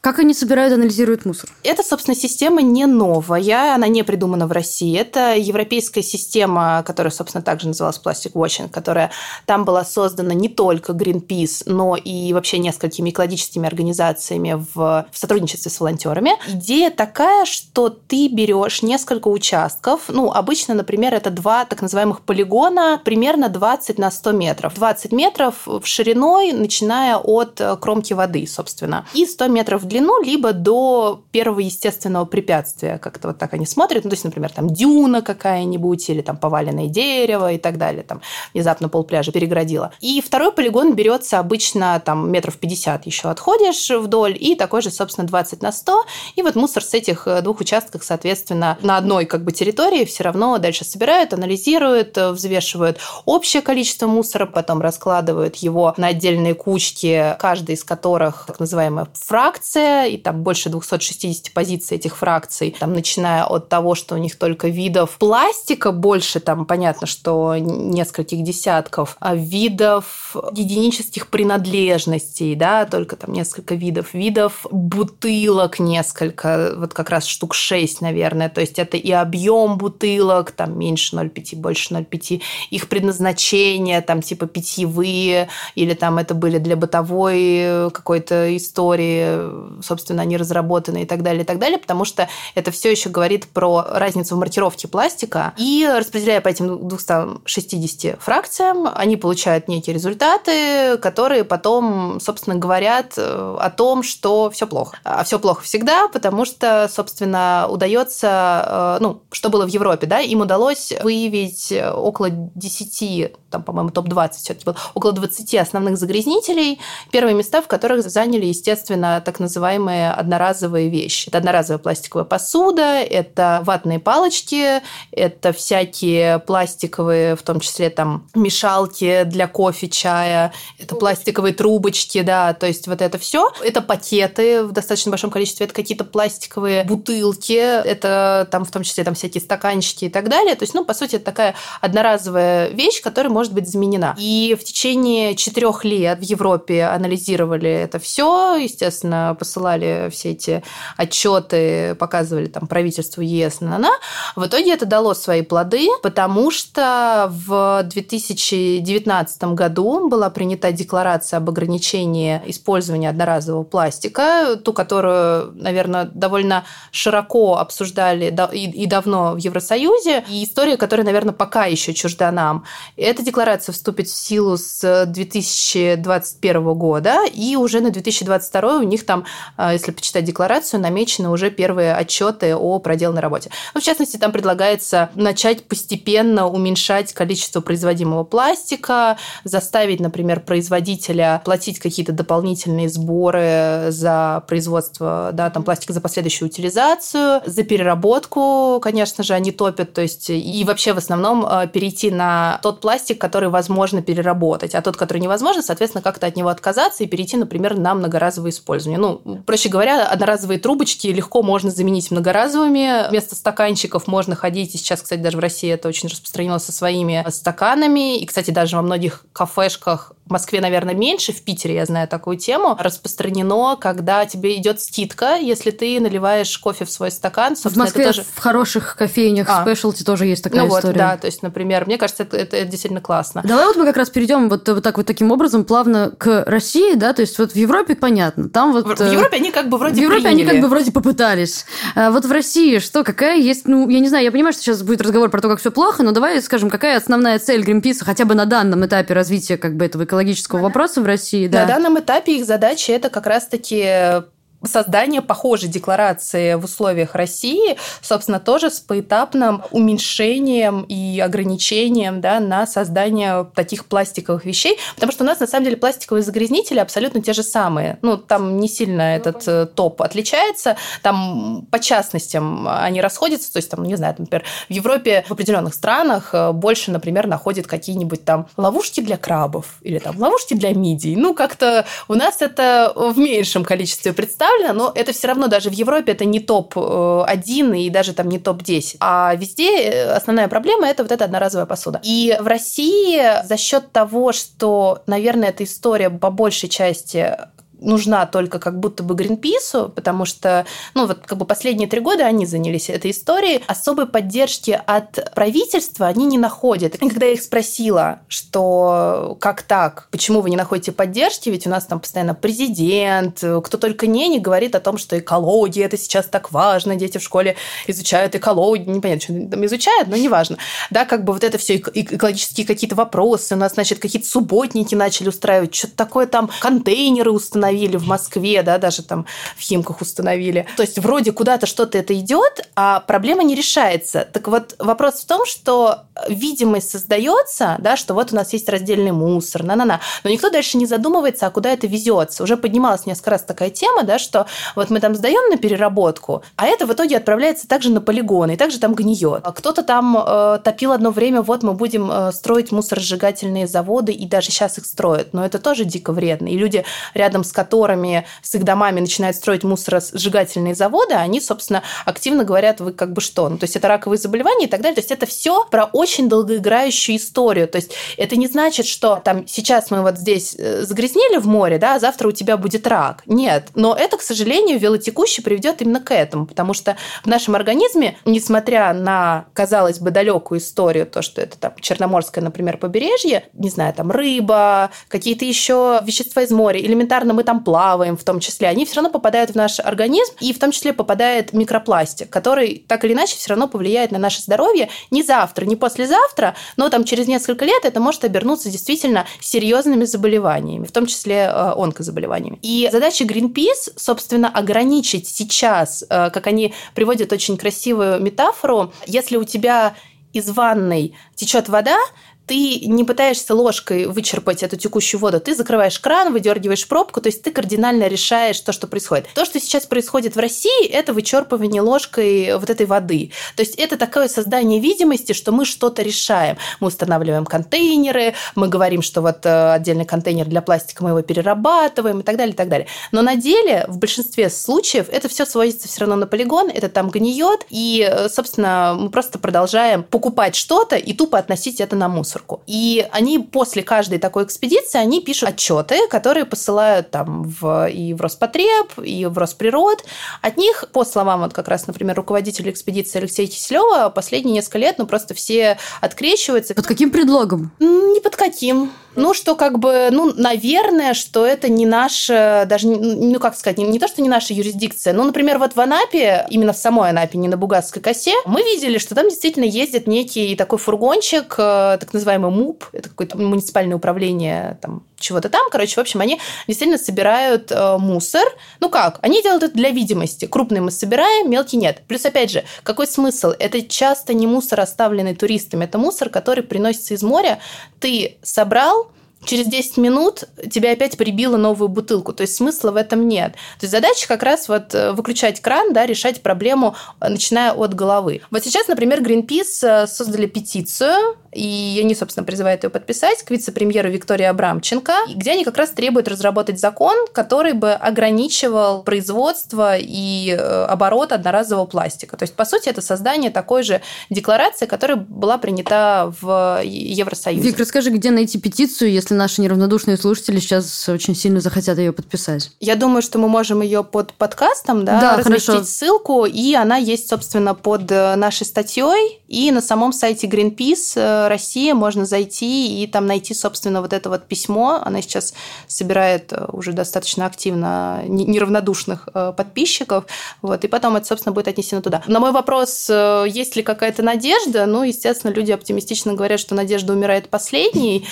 Как 0.00 0.18
они 0.18 0.32
собирают, 0.32 0.72
анализируют 0.72 1.26
мусор? 1.26 1.50
Эта, 1.62 1.82
собственно, 1.82 2.14
система 2.14 2.62
не 2.62 2.86
новая, 2.86 3.74
она 3.74 3.86
не 3.86 4.02
придумана 4.02 4.46
в 4.46 4.52
России. 4.52 4.98
Это 4.98 5.36
европейская 5.36 6.02
система, 6.02 6.82
которая, 6.86 7.10
собственно, 7.10 7.42
также 7.42 7.68
называлась 7.68 8.00
Plastic 8.02 8.32
Watching, 8.32 8.70
которая 8.70 9.10
там 9.44 9.66
была 9.66 9.84
создана 9.84 10.32
не 10.32 10.48
только 10.48 10.94
Greenpeace, 10.94 11.64
но 11.66 11.96
и 11.96 12.32
вообще 12.32 12.56
несколькими 12.56 13.10
экологическими 13.10 13.66
организациями 13.66 14.54
в, 14.74 15.06
в 15.12 15.18
сотрудничестве 15.18 15.70
с 15.70 15.78
волонтерами. 15.78 16.30
Идея 16.48 16.90
такая, 16.90 17.44
что 17.44 17.90
ты 17.90 18.28
берешь 18.28 18.80
несколько 18.82 19.28
участков, 19.28 20.04
ну, 20.08 20.32
обычно, 20.32 20.72
например, 20.72 21.12
это 21.12 21.28
два 21.28 21.66
так 21.66 21.82
называемых 21.82 22.22
полигона, 22.22 22.98
примерно 23.04 23.50
20 23.50 23.98
на 23.98 24.10
100 24.10 24.32
метров. 24.32 24.74
20 24.76 25.12
метров 25.12 25.66
в 25.66 25.84
шириной, 25.84 26.52
начиная 26.52 27.18
от 27.18 27.60
кромки 27.80 28.14
воды, 28.14 28.46
собственно, 28.46 29.04
и 29.12 29.26
100 29.26 29.48
метров 29.48 29.89
длину, 29.90 30.22
либо 30.22 30.52
до 30.52 31.22
первого 31.32 31.60
естественного 31.60 32.24
препятствия. 32.24 32.98
Как-то 32.98 33.28
вот 33.28 33.38
так 33.38 33.52
они 33.52 33.66
смотрят. 33.66 34.04
Ну, 34.04 34.10
то 34.10 34.14
есть, 34.14 34.24
например, 34.24 34.50
там 34.50 34.70
дюна 34.70 35.20
какая-нибудь 35.20 36.08
или 36.08 36.22
там 36.22 36.36
поваленное 36.36 36.86
дерево 36.86 37.52
и 37.52 37.58
так 37.58 37.76
далее. 37.76 38.02
Там 38.02 38.22
внезапно 38.54 38.88
пол 38.88 39.04
пляжа 39.04 39.32
переградило. 39.32 39.92
И 40.00 40.22
второй 40.22 40.52
полигон 40.52 40.94
берется 40.94 41.38
обычно 41.38 42.00
там 42.04 42.30
метров 42.30 42.56
50 42.56 43.06
еще 43.06 43.28
отходишь 43.28 43.90
вдоль 43.90 44.36
и 44.38 44.54
такой 44.54 44.82
же, 44.82 44.90
собственно, 44.90 45.26
20 45.26 45.62
на 45.62 45.72
100. 45.72 46.04
И 46.36 46.42
вот 46.42 46.54
мусор 46.54 46.82
с 46.82 46.94
этих 46.94 47.26
э, 47.26 47.42
двух 47.42 47.60
участков, 47.60 48.04
соответственно, 48.04 48.78
на 48.82 48.96
одной 48.96 49.26
как 49.26 49.44
бы 49.44 49.52
территории 49.52 50.04
все 50.04 50.24
равно 50.24 50.58
дальше 50.58 50.84
собирают, 50.84 51.32
анализируют, 51.32 52.16
э, 52.16 52.30
взвешивают 52.30 52.98
общее 53.24 53.62
количество 53.62 54.06
мусора, 54.06 54.46
потом 54.46 54.80
раскладывают 54.80 55.56
его 55.56 55.94
на 55.96 56.08
отдельные 56.08 56.54
кучки, 56.54 57.36
каждая 57.38 57.76
из 57.76 57.84
которых 57.84 58.44
так 58.46 58.60
называемая 58.60 59.08
фракция, 59.14 59.79
фракция, 59.80 60.06
и 60.06 60.16
там 60.16 60.42
больше 60.42 60.68
260 60.68 61.52
позиций 61.52 61.96
этих 61.96 62.16
фракций, 62.16 62.74
там, 62.78 62.92
начиная 62.92 63.44
от 63.44 63.68
того, 63.68 63.94
что 63.94 64.14
у 64.14 64.18
них 64.18 64.36
только 64.36 64.68
видов 64.68 65.16
пластика 65.18 65.92
больше, 65.92 66.40
там, 66.40 66.66
понятно, 66.66 67.06
что 67.06 67.56
нескольких 67.56 68.42
десятков, 68.42 69.16
а 69.20 69.34
видов 69.34 70.36
единических 70.52 71.28
принадлежностей, 71.28 72.54
да, 72.54 72.84
только 72.84 73.16
там 73.16 73.32
несколько 73.32 73.74
видов, 73.74 74.14
видов 74.14 74.66
бутылок 74.70 75.78
несколько, 75.78 76.74
вот 76.76 76.94
как 76.94 77.10
раз 77.10 77.26
штук 77.26 77.54
6, 77.54 78.00
наверное, 78.00 78.48
то 78.48 78.60
есть 78.60 78.78
это 78.78 78.96
и 78.96 79.10
объем 79.10 79.78
бутылок, 79.78 80.52
там 80.52 80.78
меньше 80.78 81.16
0,5, 81.16 81.56
больше 81.56 81.94
0,5, 81.94 82.40
их 82.70 82.88
предназначение, 82.88 84.00
там 84.00 84.22
типа 84.22 84.46
питьевые, 84.46 85.48
или 85.74 85.94
там 85.94 86.18
это 86.18 86.34
были 86.34 86.58
для 86.58 86.76
бытовой 86.76 87.90
какой-то 87.90 88.56
истории, 88.56 89.69
собственно, 89.82 90.22
они 90.22 90.36
разработаны 90.36 91.02
и 91.02 91.06
так 91.06 91.22
далее, 91.22 91.42
и 91.42 91.46
так 91.46 91.58
далее, 91.58 91.78
потому 91.78 92.04
что 92.04 92.28
это 92.54 92.70
все 92.70 92.90
еще 92.90 93.08
говорит 93.08 93.46
про 93.46 93.84
разницу 93.88 94.36
в 94.36 94.38
маркировке 94.38 94.88
пластика. 94.88 95.54
И 95.56 95.88
распределяя 95.92 96.40
по 96.40 96.48
этим 96.48 96.88
260 96.88 98.20
фракциям, 98.20 98.88
они 98.92 99.16
получают 99.16 99.68
некие 99.68 99.94
результаты, 99.94 100.98
которые 100.98 101.44
потом, 101.44 102.18
собственно, 102.20 102.56
говорят 102.56 103.14
э, 103.16 103.56
о 103.60 103.70
том, 103.70 104.02
что 104.02 104.50
все 104.50 104.66
плохо. 104.66 104.98
А 105.04 105.24
все 105.24 105.38
плохо 105.38 105.62
всегда, 105.62 106.08
потому 106.08 106.44
что, 106.44 106.88
собственно, 106.92 107.66
удается, 107.68 108.98
э, 109.00 109.02
ну, 109.02 109.22
что 109.30 109.48
было 109.48 109.64
в 109.64 109.68
Европе, 109.68 110.06
да, 110.06 110.20
им 110.20 110.40
удалось 110.40 110.92
выявить 111.02 111.72
около 111.94 112.30
10, 112.30 113.32
там, 113.50 113.62
по-моему, 113.62 113.90
топ-20 113.90 114.30
все-таки 114.32 114.64
было, 114.64 114.76
около 114.94 115.12
20 115.12 115.54
основных 115.56 115.96
загрязнителей, 115.96 116.80
первые 117.10 117.34
места 117.34 117.62
в 117.62 117.66
которых 117.66 118.08
заняли, 118.08 118.46
естественно, 118.46 119.22
так 119.24 119.40
называемые 119.40 119.59
одноразовые 119.68 120.88
вещи. 120.88 121.28
Это 121.28 121.38
одноразовая 121.38 121.78
пластиковая 121.78 122.24
посуда, 122.24 123.00
это 123.02 123.60
ватные 123.64 123.98
палочки, 123.98 124.82
это 125.12 125.52
всякие 125.52 126.38
пластиковые, 126.40 127.36
в 127.36 127.42
том 127.42 127.60
числе 127.60 127.90
там 127.90 128.26
мешалки 128.34 129.24
для 129.24 129.46
кофе, 129.46 129.88
чая, 129.88 130.52
это 130.78 130.94
пластиковые 130.94 131.54
трубочки, 131.54 132.22
да, 132.22 132.54
то 132.54 132.66
есть 132.66 132.86
вот 132.86 133.02
это 133.02 133.18
все. 133.18 133.52
Это 133.62 133.82
пакеты 133.82 134.64
в 134.64 134.72
достаточно 134.72 135.10
большом 135.10 135.30
количестве, 135.30 135.66
это 135.66 135.74
какие-то 135.74 136.04
пластиковые 136.04 136.84
бутылки, 136.84 137.52
это 137.52 138.48
там 138.50 138.64
в 138.64 138.70
том 138.70 138.82
числе 138.82 139.04
там 139.04 139.14
всякие 139.14 139.40
стаканчики 139.40 140.06
и 140.06 140.08
так 140.08 140.28
далее. 140.28 140.54
То 140.54 140.64
есть, 140.64 140.74
ну, 140.74 140.84
по 140.84 140.94
сути, 140.94 141.16
это 141.16 141.24
такая 141.24 141.54
одноразовая 141.80 142.68
вещь, 142.68 143.00
которая 143.02 143.32
может 143.32 143.52
быть 143.52 143.68
заменена. 143.68 144.14
И 144.18 144.56
в 144.58 144.64
течение 144.64 145.34
четырех 145.36 145.84
лет 145.84 146.18
в 146.18 146.22
Европе 146.22 146.84
анализировали 146.84 147.70
это 147.70 147.98
все, 147.98 148.56
естественно, 148.56 149.36
посылали 149.50 150.08
все 150.12 150.30
эти 150.30 150.62
отчеты, 150.96 151.96
показывали 151.96 152.46
там 152.46 152.68
правительству 152.68 153.20
ЕС, 153.20 153.60
на, 153.60 153.78
на. 153.78 153.90
В 154.36 154.46
итоге 154.46 154.72
это 154.72 154.86
дало 154.86 155.14
свои 155.14 155.42
плоды, 155.42 155.88
потому 156.02 156.52
что 156.52 157.28
в 157.30 157.82
2019 157.82 159.44
году 159.54 160.08
была 160.08 160.30
принята 160.30 160.70
декларация 160.70 161.38
об 161.38 161.48
ограничении 161.50 162.40
использования 162.46 163.10
одноразового 163.10 163.64
пластика, 163.64 164.56
ту, 164.62 164.72
которую, 164.72 165.52
наверное, 165.54 166.08
довольно 166.14 166.64
широко 166.92 167.56
обсуждали 167.56 168.32
и 168.52 168.86
давно 168.86 169.32
в 169.32 169.38
Евросоюзе, 169.38 170.24
и 170.28 170.44
история, 170.44 170.76
которая, 170.76 171.04
наверное, 171.04 171.34
пока 171.34 171.64
еще 171.64 171.92
чужда 171.92 172.30
нам. 172.30 172.64
Эта 172.96 173.24
декларация 173.24 173.72
вступит 173.72 174.06
в 174.06 174.14
силу 174.14 174.56
с 174.56 175.06
2021 175.06 176.74
года, 176.74 177.24
и 177.26 177.56
уже 177.56 177.80
на 177.80 177.90
2022 177.90 178.76
у 178.76 178.82
них 178.82 179.04
там, 179.04 179.24
если 179.58 179.90
почитать 179.92 180.24
декларацию, 180.24 180.80
намечены 180.80 181.30
уже 181.30 181.50
первые 181.50 181.94
отчеты 181.94 182.54
о 182.56 182.78
проделанной 182.78 183.20
работе. 183.20 183.50
Ну, 183.74 183.80
в 183.80 183.84
частности, 183.84 184.16
там 184.16 184.32
предлагается 184.32 185.10
начать 185.14 185.64
постепенно 185.64 186.48
уменьшать 186.48 187.12
количество 187.12 187.60
производимого 187.60 188.24
пластика, 188.24 189.18
заставить, 189.44 190.00
например, 190.00 190.40
производителя 190.40 191.42
платить 191.44 191.78
какие-то 191.78 192.12
дополнительные 192.12 192.88
сборы 192.88 193.86
за 193.88 194.44
производство 194.46 195.30
да, 195.32 195.50
там, 195.50 195.62
пластика 195.62 195.92
за 195.92 196.00
последующую 196.00 196.48
утилизацию, 196.48 197.42
за 197.44 197.62
переработку, 197.62 198.80
конечно 198.82 199.24
же, 199.24 199.34
они 199.34 199.52
топят, 199.52 199.92
то 199.92 200.00
есть 200.00 200.30
и 200.30 200.64
вообще 200.64 200.92
в 200.92 200.98
основном 200.98 201.44
а, 201.46 201.66
перейти 201.66 202.10
на 202.10 202.58
тот 202.62 202.80
пластик, 202.80 203.20
который 203.20 203.48
возможно 203.48 204.02
переработать, 204.02 204.74
а 204.74 204.82
тот, 204.82 204.96
который 204.96 205.18
невозможно, 205.18 205.62
соответственно, 205.62 206.02
как-то 206.02 206.26
от 206.26 206.36
него 206.36 206.48
отказаться 206.48 207.04
и 207.04 207.06
перейти, 207.06 207.36
например, 207.36 207.76
на 207.76 207.94
многоразовое 207.94 208.50
использование. 208.50 208.98
Ну, 208.98 209.29
проще 209.36 209.68
говоря, 209.68 210.06
одноразовые 210.06 210.58
трубочки 210.58 211.08
легко 211.08 211.42
можно 211.42 211.70
заменить 211.70 212.10
многоразовыми. 212.10 213.08
Вместо 213.10 213.34
стаканчиков 213.34 214.06
можно 214.06 214.34
ходить, 214.34 214.74
и 214.74 214.78
сейчас, 214.78 215.02
кстати, 215.02 215.20
даже 215.20 215.36
в 215.36 215.40
России 215.40 215.70
это 215.70 215.88
очень 215.88 216.08
распространилось 216.08 216.64
со 216.64 216.72
своими 216.72 217.24
стаканами. 217.30 218.18
И, 218.18 218.26
кстати, 218.26 218.50
даже 218.50 218.76
во 218.76 218.82
многих 218.82 219.24
кафешках 219.32 220.12
в 220.30 220.32
Москве, 220.32 220.60
наверное, 220.60 220.94
меньше, 220.94 221.32
в 221.32 221.42
Питере 221.42 221.74
я 221.74 221.84
знаю 221.86 222.06
такую 222.06 222.36
тему, 222.36 222.76
распространено, 222.78 223.74
когда 223.74 224.24
тебе 224.26 224.56
идет 224.56 224.80
скидка, 224.80 225.34
если 225.34 225.72
ты 225.72 225.98
наливаешь 225.98 226.56
кофе 226.58 226.84
в 226.84 226.90
свой 226.90 227.10
стакан. 227.10 227.56
В 227.56 227.76
Москве 227.76 228.06
тоже... 228.06 228.22
в 228.22 228.38
хороших 228.38 228.94
кофейнях 228.96 229.48
а. 229.50 229.62
спешлти 229.62 230.04
тоже 230.04 230.26
есть 230.26 230.44
такая 230.44 230.62
ну 230.62 230.68
история. 230.68 230.86
Вот, 230.86 230.96
да, 230.96 231.16
то 231.16 231.26
есть, 231.26 231.42
например, 231.42 231.84
мне 231.86 231.98
кажется, 231.98 232.22
это, 232.22 232.36
это, 232.36 232.56
это 232.56 232.70
действительно 232.70 233.00
классно. 233.00 233.42
Давай 233.44 233.66
вот 233.66 233.76
мы 233.76 233.84
как 233.84 233.96
раз 233.96 234.08
перейдем 234.10 234.48
вот, 234.48 234.68
вот 234.68 234.84
так 234.84 234.98
вот 234.98 235.06
таким 235.06 235.32
образом 235.32 235.64
плавно 235.64 236.12
к 236.16 236.44
России, 236.46 236.94
да, 236.94 237.12
то 237.12 237.22
есть 237.22 237.36
вот 237.40 237.50
в 237.50 237.56
Европе 237.56 237.96
понятно, 237.96 238.48
там 238.48 238.72
вот... 238.72 238.86
В, 238.86 239.02
в 239.02 239.12
Европе 239.12 239.19
они 239.32 239.50
как 239.50 239.68
бы 239.68 239.78
вроде 239.78 239.96
В 239.96 239.98
Европе 240.02 240.22
приняли. 240.22 240.42
они 240.42 240.50
как 240.50 240.60
бы 240.60 240.68
вроде 240.68 240.92
попытались. 240.92 241.66
А 241.94 242.10
вот 242.10 242.24
в 242.24 242.32
России 242.32 242.78
что, 242.78 243.04
какая 243.04 243.36
есть, 243.36 243.66
ну, 243.66 243.88
я 243.88 244.00
не 244.00 244.08
знаю, 244.08 244.24
я 244.24 244.32
понимаю, 244.32 244.52
что 244.52 244.62
сейчас 244.62 244.82
будет 244.82 245.00
разговор 245.00 245.30
про 245.30 245.40
то, 245.40 245.48
как 245.48 245.60
все 245.60 245.70
плохо, 245.70 246.02
но 246.02 246.12
давай 246.12 246.40
скажем, 246.42 246.70
какая 246.70 246.96
основная 246.96 247.38
цель 247.38 247.62
Гринписа 247.62 248.04
хотя 248.04 248.24
бы 248.24 248.34
на 248.34 248.46
данном 248.46 248.84
этапе 248.86 249.14
развития 249.14 249.56
как 249.56 249.76
бы 249.76 249.84
этого 249.84 250.04
экологического 250.04 250.60
вопроса 250.60 251.00
в 251.00 251.06
России? 251.06 251.46
Да. 251.46 251.62
На 251.62 251.66
данном 251.66 251.98
этапе 251.98 252.36
их 252.36 252.44
задача 252.44 252.92
это 252.92 253.10
как 253.10 253.26
раз-таки 253.26 254.22
создание 254.64 255.22
похожей 255.22 255.68
декларации 255.68 256.54
в 256.54 256.64
условиях 256.64 257.14
России, 257.14 257.76
собственно, 258.02 258.40
тоже 258.40 258.70
с 258.70 258.80
поэтапным 258.80 259.62
уменьшением 259.70 260.82
и 260.82 261.20
ограничением 261.20 262.20
да, 262.20 262.40
на 262.40 262.66
создание 262.66 263.46
таких 263.54 263.86
пластиковых 263.86 264.44
вещей, 264.44 264.78
потому 264.94 265.12
что 265.12 265.24
у 265.24 265.26
нас, 265.26 265.40
на 265.40 265.46
самом 265.46 265.64
деле, 265.64 265.76
пластиковые 265.76 266.22
загрязнители 266.22 266.78
абсолютно 266.78 267.22
те 267.22 267.32
же 267.32 267.42
самые. 267.42 267.98
Ну, 268.02 268.16
там 268.16 268.58
не 268.58 268.68
сильно 268.68 269.16
этот 269.16 269.46
э, 269.48 269.66
топ 269.66 270.02
отличается, 270.02 270.76
там 271.02 271.66
по 271.70 271.78
частностям 271.78 272.68
они 272.68 273.00
расходятся, 273.00 273.52
то 273.52 273.58
есть, 273.58 273.70
там, 273.70 273.84
не 273.84 273.96
знаю, 273.96 274.14
например, 274.18 274.44
в 274.68 274.72
Европе 274.72 275.24
в 275.28 275.32
определенных 275.32 275.74
странах 275.74 276.30
э, 276.32 276.52
больше, 276.52 276.90
например, 276.90 277.26
находят 277.26 277.66
какие-нибудь 277.66 278.24
там 278.24 278.48
ловушки 278.56 279.00
для 279.00 279.16
крабов 279.16 279.76
или 279.82 279.98
там 279.98 280.18
ловушки 280.18 280.54
для 280.54 280.70
мидий. 280.74 281.16
Ну, 281.16 281.34
как-то 281.34 281.86
у 282.08 282.14
нас 282.14 282.42
это 282.42 282.92
в 282.94 283.18
меньшем 283.18 283.64
количестве 283.64 284.12
представлено, 284.12 284.49
представлено, 284.50 284.72
но 284.72 284.92
это 284.94 285.12
все 285.12 285.28
равно 285.28 285.48
даже 285.48 285.70
в 285.70 285.72
Европе 285.72 286.12
это 286.12 286.24
не 286.24 286.40
топ-1 286.40 287.78
и 287.78 287.90
даже 287.90 288.12
там 288.12 288.28
не 288.28 288.38
топ-10. 288.38 288.96
А 289.00 289.34
везде 289.34 289.82
э, 289.82 290.12
основная 290.12 290.48
проблема– 290.48 290.86
это 290.88 291.02
вот 291.02 291.12
эта 291.12 291.24
одноразовая 291.24 291.66
посуда. 291.66 292.00
И 292.02 292.36
в 292.40 292.46
России 292.46 293.44
за 293.44 293.56
счет 293.56 293.92
того, 293.92 294.32
что, 294.32 295.02
наверное, 295.06 295.50
эта 295.50 295.64
история 295.64 296.10
по 296.10 296.30
большей 296.30 296.68
части 296.68 297.36
нужна 297.80 298.26
только 298.26 298.58
как 298.58 298.78
будто 298.78 299.02
бы 299.02 299.14
Гринпису, 299.14 299.92
потому 299.94 300.24
что, 300.24 300.66
ну, 300.94 301.06
вот 301.06 301.20
как 301.24 301.38
бы 301.38 301.44
последние 301.44 301.88
три 301.88 302.00
года 302.00 302.26
они 302.26 302.46
занялись 302.46 302.90
этой 302.90 303.10
историей, 303.10 303.62
особой 303.66 304.06
поддержки 304.06 304.80
от 304.86 305.32
правительства 305.34 306.06
они 306.06 306.26
не 306.26 306.38
находят. 306.38 306.94
И 306.94 307.08
когда 307.08 307.26
я 307.26 307.32
их 307.32 307.42
спросила, 307.42 308.20
что 308.28 309.36
как 309.40 309.62
так, 309.62 310.08
почему 310.10 310.40
вы 310.40 310.50
не 310.50 310.56
находите 310.56 310.92
поддержки, 310.92 311.48
ведь 311.48 311.66
у 311.66 311.70
нас 311.70 311.86
там 311.86 312.00
постоянно 312.00 312.34
президент, 312.34 313.38
кто 313.38 313.78
только 313.78 314.06
не, 314.06 314.28
не 314.28 314.40
говорит 314.40 314.74
о 314.74 314.80
том, 314.80 314.98
что 314.98 315.18
экология 315.18 315.84
это 315.84 315.96
сейчас 315.96 316.26
так 316.26 316.52
важно, 316.52 316.96
дети 316.96 317.18
в 317.18 317.22
школе 317.22 317.56
изучают 317.86 318.34
экологию, 318.34 318.94
непонятно, 318.94 319.22
что 319.22 319.32
они 319.32 319.48
там 319.48 319.64
изучают, 319.66 320.08
но 320.08 320.16
неважно. 320.16 320.58
Да, 320.90 321.04
как 321.04 321.24
бы 321.24 321.32
вот 321.32 321.44
это 321.44 321.58
все 321.58 321.76
экологические 321.76 322.66
какие-то 322.66 322.96
вопросы, 322.96 323.54
у 323.54 323.58
нас, 323.58 323.74
значит, 323.74 323.98
какие-то 323.98 324.28
субботники 324.28 324.94
начали 324.94 325.28
устраивать, 325.28 325.74
что-то 325.74 325.96
такое 325.96 326.26
там, 326.26 326.50
контейнеры 326.60 327.30
установили, 327.30 327.69
установили 327.70 327.96
в 327.96 328.06
Москве, 328.06 328.62
да, 328.62 328.78
даже 328.78 329.02
там 329.02 329.26
в 329.56 329.60
Химках 329.60 330.00
установили. 330.00 330.66
То 330.76 330.82
есть 330.82 330.98
вроде 330.98 331.32
куда-то 331.32 331.66
что-то 331.66 331.98
это 331.98 332.18
идет, 332.18 332.68
а 332.74 333.00
проблема 333.00 333.42
не 333.42 333.54
решается. 333.54 334.26
Так 334.32 334.48
вот, 334.48 334.74
вопрос 334.78 335.20
в 335.20 335.26
том, 335.26 335.46
что 335.46 336.00
видимость 336.28 336.90
создается, 336.90 337.76
да, 337.78 337.96
что 337.96 338.14
вот 338.14 338.32
у 338.32 338.36
нас 338.36 338.52
есть 338.52 338.68
раздельный 338.68 339.12
мусор, 339.12 339.62
на-на-на, 339.62 340.00
но 340.24 340.30
никто 340.30 340.50
дальше 340.50 340.76
не 340.78 340.86
задумывается, 340.86 341.46
а 341.46 341.50
куда 341.50 341.70
это 341.70 341.86
везется. 341.86 342.42
Уже 342.42 342.56
поднималась 342.56 343.06
несколько 343.06 343.30
раз 343.30 343.42
такая 343.42 343.70
тема, 343.70 344.02
да, 344.02 344.18
что 344.18 344.46
вот 344.76 344.90
мы 344.90 345.00
там 345.00 345.14
сдаем 345.14 345.50
на 345.50 345.56
переработку, 345.56 346.42
а 346.56 346.66
это 346.66 346.86
в 346.86 346.92
итоге 346.92 347.16
отправляется 347.16 347.68
также 347.68 347.90
на 347.90 348.00
полигоны, 348.00 348.54
и 348.54 348.56
также 348.56 348.78
там 348.78 348.94
гниет. 348.94 349.40
А 349.44 349.52
кто-то 349.52 349.82
там 349.82 350.16
э, 350.16 350.58
топил 350.64 350.92
одно 350.92 351.10
время, 351.10 351.42
вот 351.42 351.62
мы 351.62 351.72
будем 351.72 352.10
э, 352.10 352.32
строить 352.32 352.72
мусоросжигательные 352.72 353.66
заводы, 353.66 354.12
и 354.12 354.26
даже 354.26 354.50
сейчас 354.50 354.78
их 354.78 354.86
строят, 354.86 355.32
но 355.32 355.44
это 355.44 355.58
тоже 355.58 355.84
дико 355.84 356.12
вредно. 356.12 356.48
И 356.48 356.58
люди 356.58 356.84
рядом 357.14 357.44
с 357.44 357.52
которыми 357.60 358.26
с 358.40 358.54
их 358.54 358.64
домами 358.64 359.00
начинают 359.00 359.36
строить 359.36 359.64
мусоросжигательные 359.64 360.74
заводы, 360.74 361.12
они, 361.12 361.42
собственно, 361.42 361.82
активно 362.06 362.44
говорят, 362.44 362.80
вы 362.80 362.92
как 362.92 363.12
бы 363.12 363.20
что? 363.20 363.50
Ну, 363.50 363.58
то 363.58 363.64
есть 363.64 363.76
это 363.76 363.86
раковые 363.86 364.18
заболевания 364.18 364.64
и 364.64 364.68
так 364.68 364.80
далее. 364.80 364.94
То 364.94 365.00
есть 365.00 365.10
это 365.10 365.26
все 365.26 365.66
про 365.70 365.84
очень 365.84 366.28
долгоиграющую 366.30 367.16
историю. 367.16 367.68
То 367.68 367.76
есть 367.76 367.92
это 368.16 368.36
не 368.36 368.46
значит, 368.46 368.86
что 368.86 369.20
там 369.22 369.46
сейчас 369.46 369.90
мы 369.90 370.00
вот 370.00 370.16
здесь 370.16 370.56
э, 370.58 370.84
загрязнили 370.84 371.36
в 371.36 371.46
море, 371.46 371.76
да, 371.76 371.96
а 371.96 371.98
завтра 371.98 372.28
у 372.28 372.32
тебя 372.32 372.56
будет 372.56 372.86
рак. 372.86 373.22
Нет. 373.26 373.68
Но 373.74 373.94
это, 373.94 374.16
к 374.16 374.22
сожалению, 374.22 374.78
велотекущий 374.78 375.42
приведет 375.42 375.82
именно 375.82 376.00
к 376.00 376.14
этому, 376.14 376.46
потому 376.46 376.72
что 376.72 376.96
в 377.22 377.26
нашем 377.26 377.56
организме, 377.56 378.16
несмотря 378.24 378.94
на, 378.94 379.44
казалось 379.52 379.98
бы, 379.98 380.10
далекую 380.10 380.60
историю, 380.60 381.04
то, 381.04 381.20
что 381.20 381.42
это 381.42 381.58
там 381.58 381.72
Черноморское, 381.78 382.42
например, 382.42 382.78
побережье, 382.78 383.44
не 383.52 383.68
знаю, 383.68 383.92
там 383.92 384.10
рыба, 384.10 384.90
какие-то 385.08 385.44
еще 385.44 386.00
вещества 386.04 386.42
из 386.42 386.50
моря, 386.50 386.80
элементарно 386.80 387.34
мы 387.34 387.42
там 387.42 387.49
плаваем 387.58 388.16
в 388.16 388.22
том 388.22 388.38
числе, 388.38 388.68
они 388.68 388.86
все 388.86 388.96
равно 388.96 389.10
попадают 389.10 389.50
в 389.50 389.54
наш 389.56 389.80
организм, 389.80 390.32
и 390.38 390.52
в 390.52 390.60
том 390.60 390.70
числе 390.70 390.92
попадает 390.92 391.52
микропластик, 391.52 392.30
который 392.30 392.84
так 392.86 393.04
или 393.04 393.12
иначе 393.12 393.36
все 393.36 393.50
равно 393.50 393.66
повлияет 393.66 394.12
на 394.12 394.18
наше 394.18 394.40
здоровье 394.40 394.88
не 395.10 395.24
завтра, 395.24 395.64
не 395.64 395.74
послезавтра, 395.74 396.54
но 396.76 396.88
там 396.88 397.04
через 397.04 397.26
несколько 397.26 397.64
лет 397.64 397.84
это 397.84 397.98
может 397.98 398.24
обернуться 398.24 398.70
действительно 398.70 399.26
серьезными 399.40 400.04
заболеваниями, 400.04 400.86
в 400.86 400.92
том 400.92 401.06
числе 401.06 401.50
э, 401.52 401.72
онкозаболеваниями. 401.76 402.58
И 402.62 402.88
задача 402.92 403.24
Greenpeace, 403.24 403.94
собственно, 403.96 404.48
ограничить 404.48 405.26
сейчас, 405.26 406.04
э, 406.08 406.30
как 406.30 406.46
они 406.46 406.74
приводят 406.94 407.32
очень 407.32 407.56
красивую 407.56 408.20
метафору, 408.20 408.92
если 409.06 409.36
у 409.36 409.44
тебя 409.44 409.94
из 410.32 410.48
ванной 410.50 411.16
течет 411.34 411.68
вода, 411.68 411.98
ты 412.46 412.80
не 412.80 413.04
пытаешься 413.04 413.54
ложкой 413.54 414.06
вычерпать 414.06 414.64
эту 414.64 414.76
текущую 414.76 415.20
воду, 415.20 415.38
ты 415.38 415.54
закрываешь 415.54 416.00
кран, 416.00 416.32
выдергиваешь 416.32 416.88
пробку, 416.88 417.20
то 417.20 417.28
есть 417.28 417.42
ты 417.42 417.52
кардинально 417.52 418.08
решаешь 418.08 418.58
то, 418.60 418.72
что 418.72 418.88
происходит. 418.88 419.28
То, 419.34 419.44
что 419.44 419.60
сейчас 419.60 419.86
происходит 419.86 420.34
в 420.34 420.38
России, 420.40 420.86
это 420.86 421.12
вычерпывание 421.12 421.80
ложкой 421.80 422.58
вот 422.58 422.68
этой 422.68 422.86
воды. 422.86 423.30
То 423.54 423.62
есть 423.62 423.76
это 423.76 423.96
такое 423.96 424.26
создание 424.26 424.80
видимости, 424.80 425.32
что 425.32 425.52
мы 425.52 425.64
что-то 425.64 426.02
решаем. 426.02 426.56
Мы 426.80 426.88
устанавливаем 426.88 427.46
контейнеры, 427.46 428.34
мы 428.56 428.66
говорим, 428.66 429.02
что 429.02 429.22
вот 429.22 429.46
э, 429.46 429.72
отдельный 429.72 430.04
контейнер 430.04 430.46
для 430.46 430.60
пластика 430.60 431.04
мы 431.04 431.10
его 431.10 431.22
перерабатываем 431.22 432.18
и 432.18 432.22
так 432.24 432.36
далее, 432.36 432.52
и 432.52 432.56
так 432.56 432.68
далее. 432.68 432.88
Но 433.12 433.22
на 433.22 433.36
деле 433.36 433.84
в 433.86 433.98
большинстве 433.98 434.50
случаев 434.50 435.06
это 435.08 435.28
все 435.28 435.46
сводится 435.46 435.86
все 435.86 436.00
равно 436.00 436.16
на 436.16 436.26
полигон, 436.26 436.68
это 436.68 436.88
там 436.88 437.10
гниет, 437.10 437.64
и, 437.70 438.08
э, 438.10 438.28
собственно, 438.28 438.96
мы 438.98 439.10
просто 439.10 439.38
продолжаем 439.38 440.02
покупать 440.02 440.56
что-то 440.56 440.96
и 440.96 441.12
тупо 441.12 441.38
относить 441.38 441.80
это 441.80 441.94
на 441.94 442.08
мусор 442.08 442.39
мусорку. 442.40 442.62
И 442.66 443.06
они 443.12 443.38
после 443.38 443.82
каждой 443.82 444.18
такой 444.18 444.44
экспедиции, 444.44 444.98
они 444.98 445.20
пишут 445.20 445.50
отчеты, 445.50 446.08
которые 446.08 446.44
посылают 446.44 447.10
там 447.10 447.44
в, 447.44 447.88
и 447.88 448.14
в 448.14 448.20
Роспотреб, 448.20 448.98
и 449.02 449.26
в 449.26 449.38
Росприрод. 449.38 450.04
От 450.42 450.56
них, 450.56 450.84
по 450.92 451.04
словам 451.04 451.40
вот 451.40 451.52
как 451.52 451.68
раз, 451.68 451.86
например, 451.86 452.16
руководителя 452.16 452.70
экспедиции 452.70 453.18
Алексея 453.18 453.46
Киселева, 453.46 454.10
последние 454.10 454.54
несколько 454.54 454.78
лет, 454.78 454.96
ну, 454.98 455.06
просто 455.06 455.34
все 455.34 455.78
открещиваются. 456.00 456.74
Под 456.74 456.86
каким 456.86 457.10
предлогом? 457.10 457.72
Не 457.78 458.20
под 458.20 458.36
каким. 458.36 458.90
Ну, 459.16 459.34
что 459.34 459.56
как 459.56 459.78
бы, 459.78 460.08
ну, 460.10 460.32
наверное, 460.34 461.14
что 461.14 461.44
это 461.44 461.68
не 461.68 461.86
наша, 461.86 462.64
даже, 462.68 462.88
ну, 462.88 463.38
как 463.40 463.56
сказать, 463.56 463.78
не, 463.78 463.84
не 463.84 463.98
то, 463.98 464.08
что 464.08 464.22
не 464.22 464.28
наша 464.28 464.54
юрисдикция. 464.54 465.12
Ну, 465.12 465.24
например, 465.24 465.58
вот 465.58 465.74
в 465.74 465.80
Анапе, 465.80 466.46
именно 466.50 466.72
в 466.72 466.76
самой 466.76 467.10
Анапе, 467.10 467.38
не 467.38 467.48
на 467.48 467.56
Бугатской 467.56 468.02
косе, 468.02 468.34
мы 468.46 468.62
видели, 468.62 468.98
что 468.98 469.14
там 469.14 469.28
действительно 469.28 469.64
ездит 469.64 470.06
некий 470.06 470.54
такой 470.56 470.78
фургончик, 470.78 471.54
э, 471.58 471.98
так 472.00 472.12
называемый 472.12 472.50
МУП, 472.50 472.84
это 472.92 473.08
какое-то 473.08 473.36
муниципальное 473.36 473.96
управление 473.96 474.78
там 474.80 475.02
чего-то 475.20 475.48
там. 475.48 475.68
Короче, 475.70 475.94
в 475.94 475.98
общем, 475.98 476.20
они 476.20 476.40
действительно 476.66 476.98
собирают 476.98 477.70
э, 477.70 477.96
мусор. 477.98 478.42
Ну 478.80 478.88
как? 478.88 479.18
Они 479.22 479.42
делают 479.42 479.62
это 479.62 479.74
для 479.74 479.90
видимости. 479.90 480.46
Крупный 480.46 480.80
мы 480.80 480.90
собираем, 480.90 481.50
мелкий 481.50 481.76
нет. 481.76 482.02
Плюс, 482.08 482.24
опять 482.24 482.50
же, 482.50 482.64
какой 482.82 483.06
смысл? 483.06 483.52
Это 483.58 483.82
часто 483.82 484.34
не 484.34 484.46
мусор, 484.46 484.80
оставленный 484.80 485.34
туристами. 485.34 485.84
Это 485.84 485.98
мусор, 485.98 486.30
который 486.30 486.64
приносится 486.64 487.14
из 487.14 487.22
моря. 487.22 487.60
Ты 488.00 488.38
собрал, 488.42 489.12
через 489.44 489.66
10 489.66 489.96
минут 489.96 490.44
тебя 490.70 490.92
опять 490.92 491.16
прибило 491.16 491.56
новую 491.56 491.88
бутылку. 491.88 492.32
То 492.32 492.42
есть 492.42 492.56
смысла 492.56 492.90
в 492.90 492.96
этом 492.96 493.26
нет. 493.28 493.52
То 493.52 493.86
есть 493.86 493.92
задача 493.92 494.28
как 494.28 494.42
раз 494.42 494.68
вот 494.68 494.94
э, 494.94 495.12
выключать 495.12 495.60
кран, 495.60 495.92
да, 495.92 496.06
решать 496.06 496.42
проблему, 496.42 496.94
э, 497.20 497.28
начиная 497.28 497.72
от 497.72 497.94
головы. 497.94 498.42
Вот 498.50 498.64
сейчас, 498.64 498.88
например, 498.88 499.22
Greenpeace 499.22 500.04
э, 500.04 500.06
создали 500.06 500.46
петицию, 500.46 501.36
и 501.52 501.98
они, 502.02 502.14
собственно, 502.14 502.44
призывают 502.44 502.84
ее 502.84 502.90
подписать 502.90 503.42
к 503.42 503.50
вице-премьеру 503.50 504.08
Виктории 504.10 504.44
Абрамченко, 504.44 505.12
где 505.34 505.52
они 505.52 505.64
как 505.64 505.76
раз 505.76 505.90
требуют 505.90 506.28
разработать 506.28 506.78
закон, 506.78 507.26
который 507.32 507.72
бы 507.72 507.92
ограничивал 507.92 509.02
производство 509.02 509.96
и 509.98 510.50
оборот 510.50 511.32
одноразового 511.32 511.86
пластика. 511.86 512.36
То 512.36 512.44
есть, 512.44 512.54
по 512.54 512.64
сути, 512.64 512.88
это 512.88 513.00
создание 513.00 513.50
такой 513.50 513.82
же 513.82 514.00
декларации, 514.30 514.86
которая 514.86 515.16
была 515.16 515.58
принята 515.58 516.32
в 516.40 516.82
Евросоюзе. 516.84 517.68
Вик, 517.68 517.78
расскажи, 517.80 518.10
где 518.10 518.30
найти 518.30 518.60
петицию, 518.60 519.10
если 519.10 519.29
если 519.30 519.34
наши 519.34 519.60
неравнодушные 519.60 520.16
слушатели 520.16 520.58
сейчас 520.58 521.08
очень 521.08 521.36
сильно 521.36 521.60
захотят 521.60 521.98
ее 521.98 522.12
подписать? 522.12 522.72
Я 522.80 522.96
думаю, 522.96 523.22
что 523.22 523.38
мы 523.38 523.48
можем 523.48 523.80
ее 523.80 524.02
под 524.02 524.32
подкастом 524.32 525.04
да, 525.04 525.20
да, 525.20 525.36
разместить 525.36 525.66
хорошо. 525.66 525.84
ссылку, 525.84 526.46
и 526.46 526.74
она 526.74 526.96
есть, 526.96 527.28
собственно, 527.28 527.74
под 527.74 528.10
э, 528.10 528.34
нашей 528.34 528.66
статьей, 528.66 529.40
и 529.46 529.70
на 529.70 529.80
самом 529.80 530.12
сайте 530.12 530.48
Greenpeace 530.48 531.12
э, 531.16 531.48
Россия 531.48 531.94
можно 531.94 532.24
зайти 532.24 533.02
и 533.02 533.06
там 533.06 533.26
найти, 533.26 533.54
собственно, 533.54 534.00
вот 534.00 534.12
это 534.12 534.28
вот 534.28 534.48
письмо. 534.48 535.00
Она 535.04 535.22
сейчас 535.22 535.54
собирает 535.86 536.52
э, 536.52 536.66
уже 536.72 536.92
достаточно 536.92 537.46
активно 537.46 538.22
неравнодушных 538.26 539.28
подписчиков, 539.32 540.24
вот, 540.62 540.84
и 540.84 540.88
потом 540.88 541.16
это, 541.16 541.26
собственно, 541.26 541.52
будет 541.52 541.68
отнесено 541.68 542.02
туда. 542.02 542.22
На 542.26 542.40
мой 542.40 542.50
вопрос, 542.52 543.08
есть 543.46 543.76
ли 543.76 543.82
какая-то 543.82 544.22
надежда, 544.22 544.86
ну, 544.86 545.04
естественно, 545.04 545.52
люди 545.52 545.70
оптимистично 545.70 546.34
говорят, 546.34 546.58
что 546.58 546.74
надежда 546.74 547.12
умирает 547.12 547.48
последней. 547.48 548.26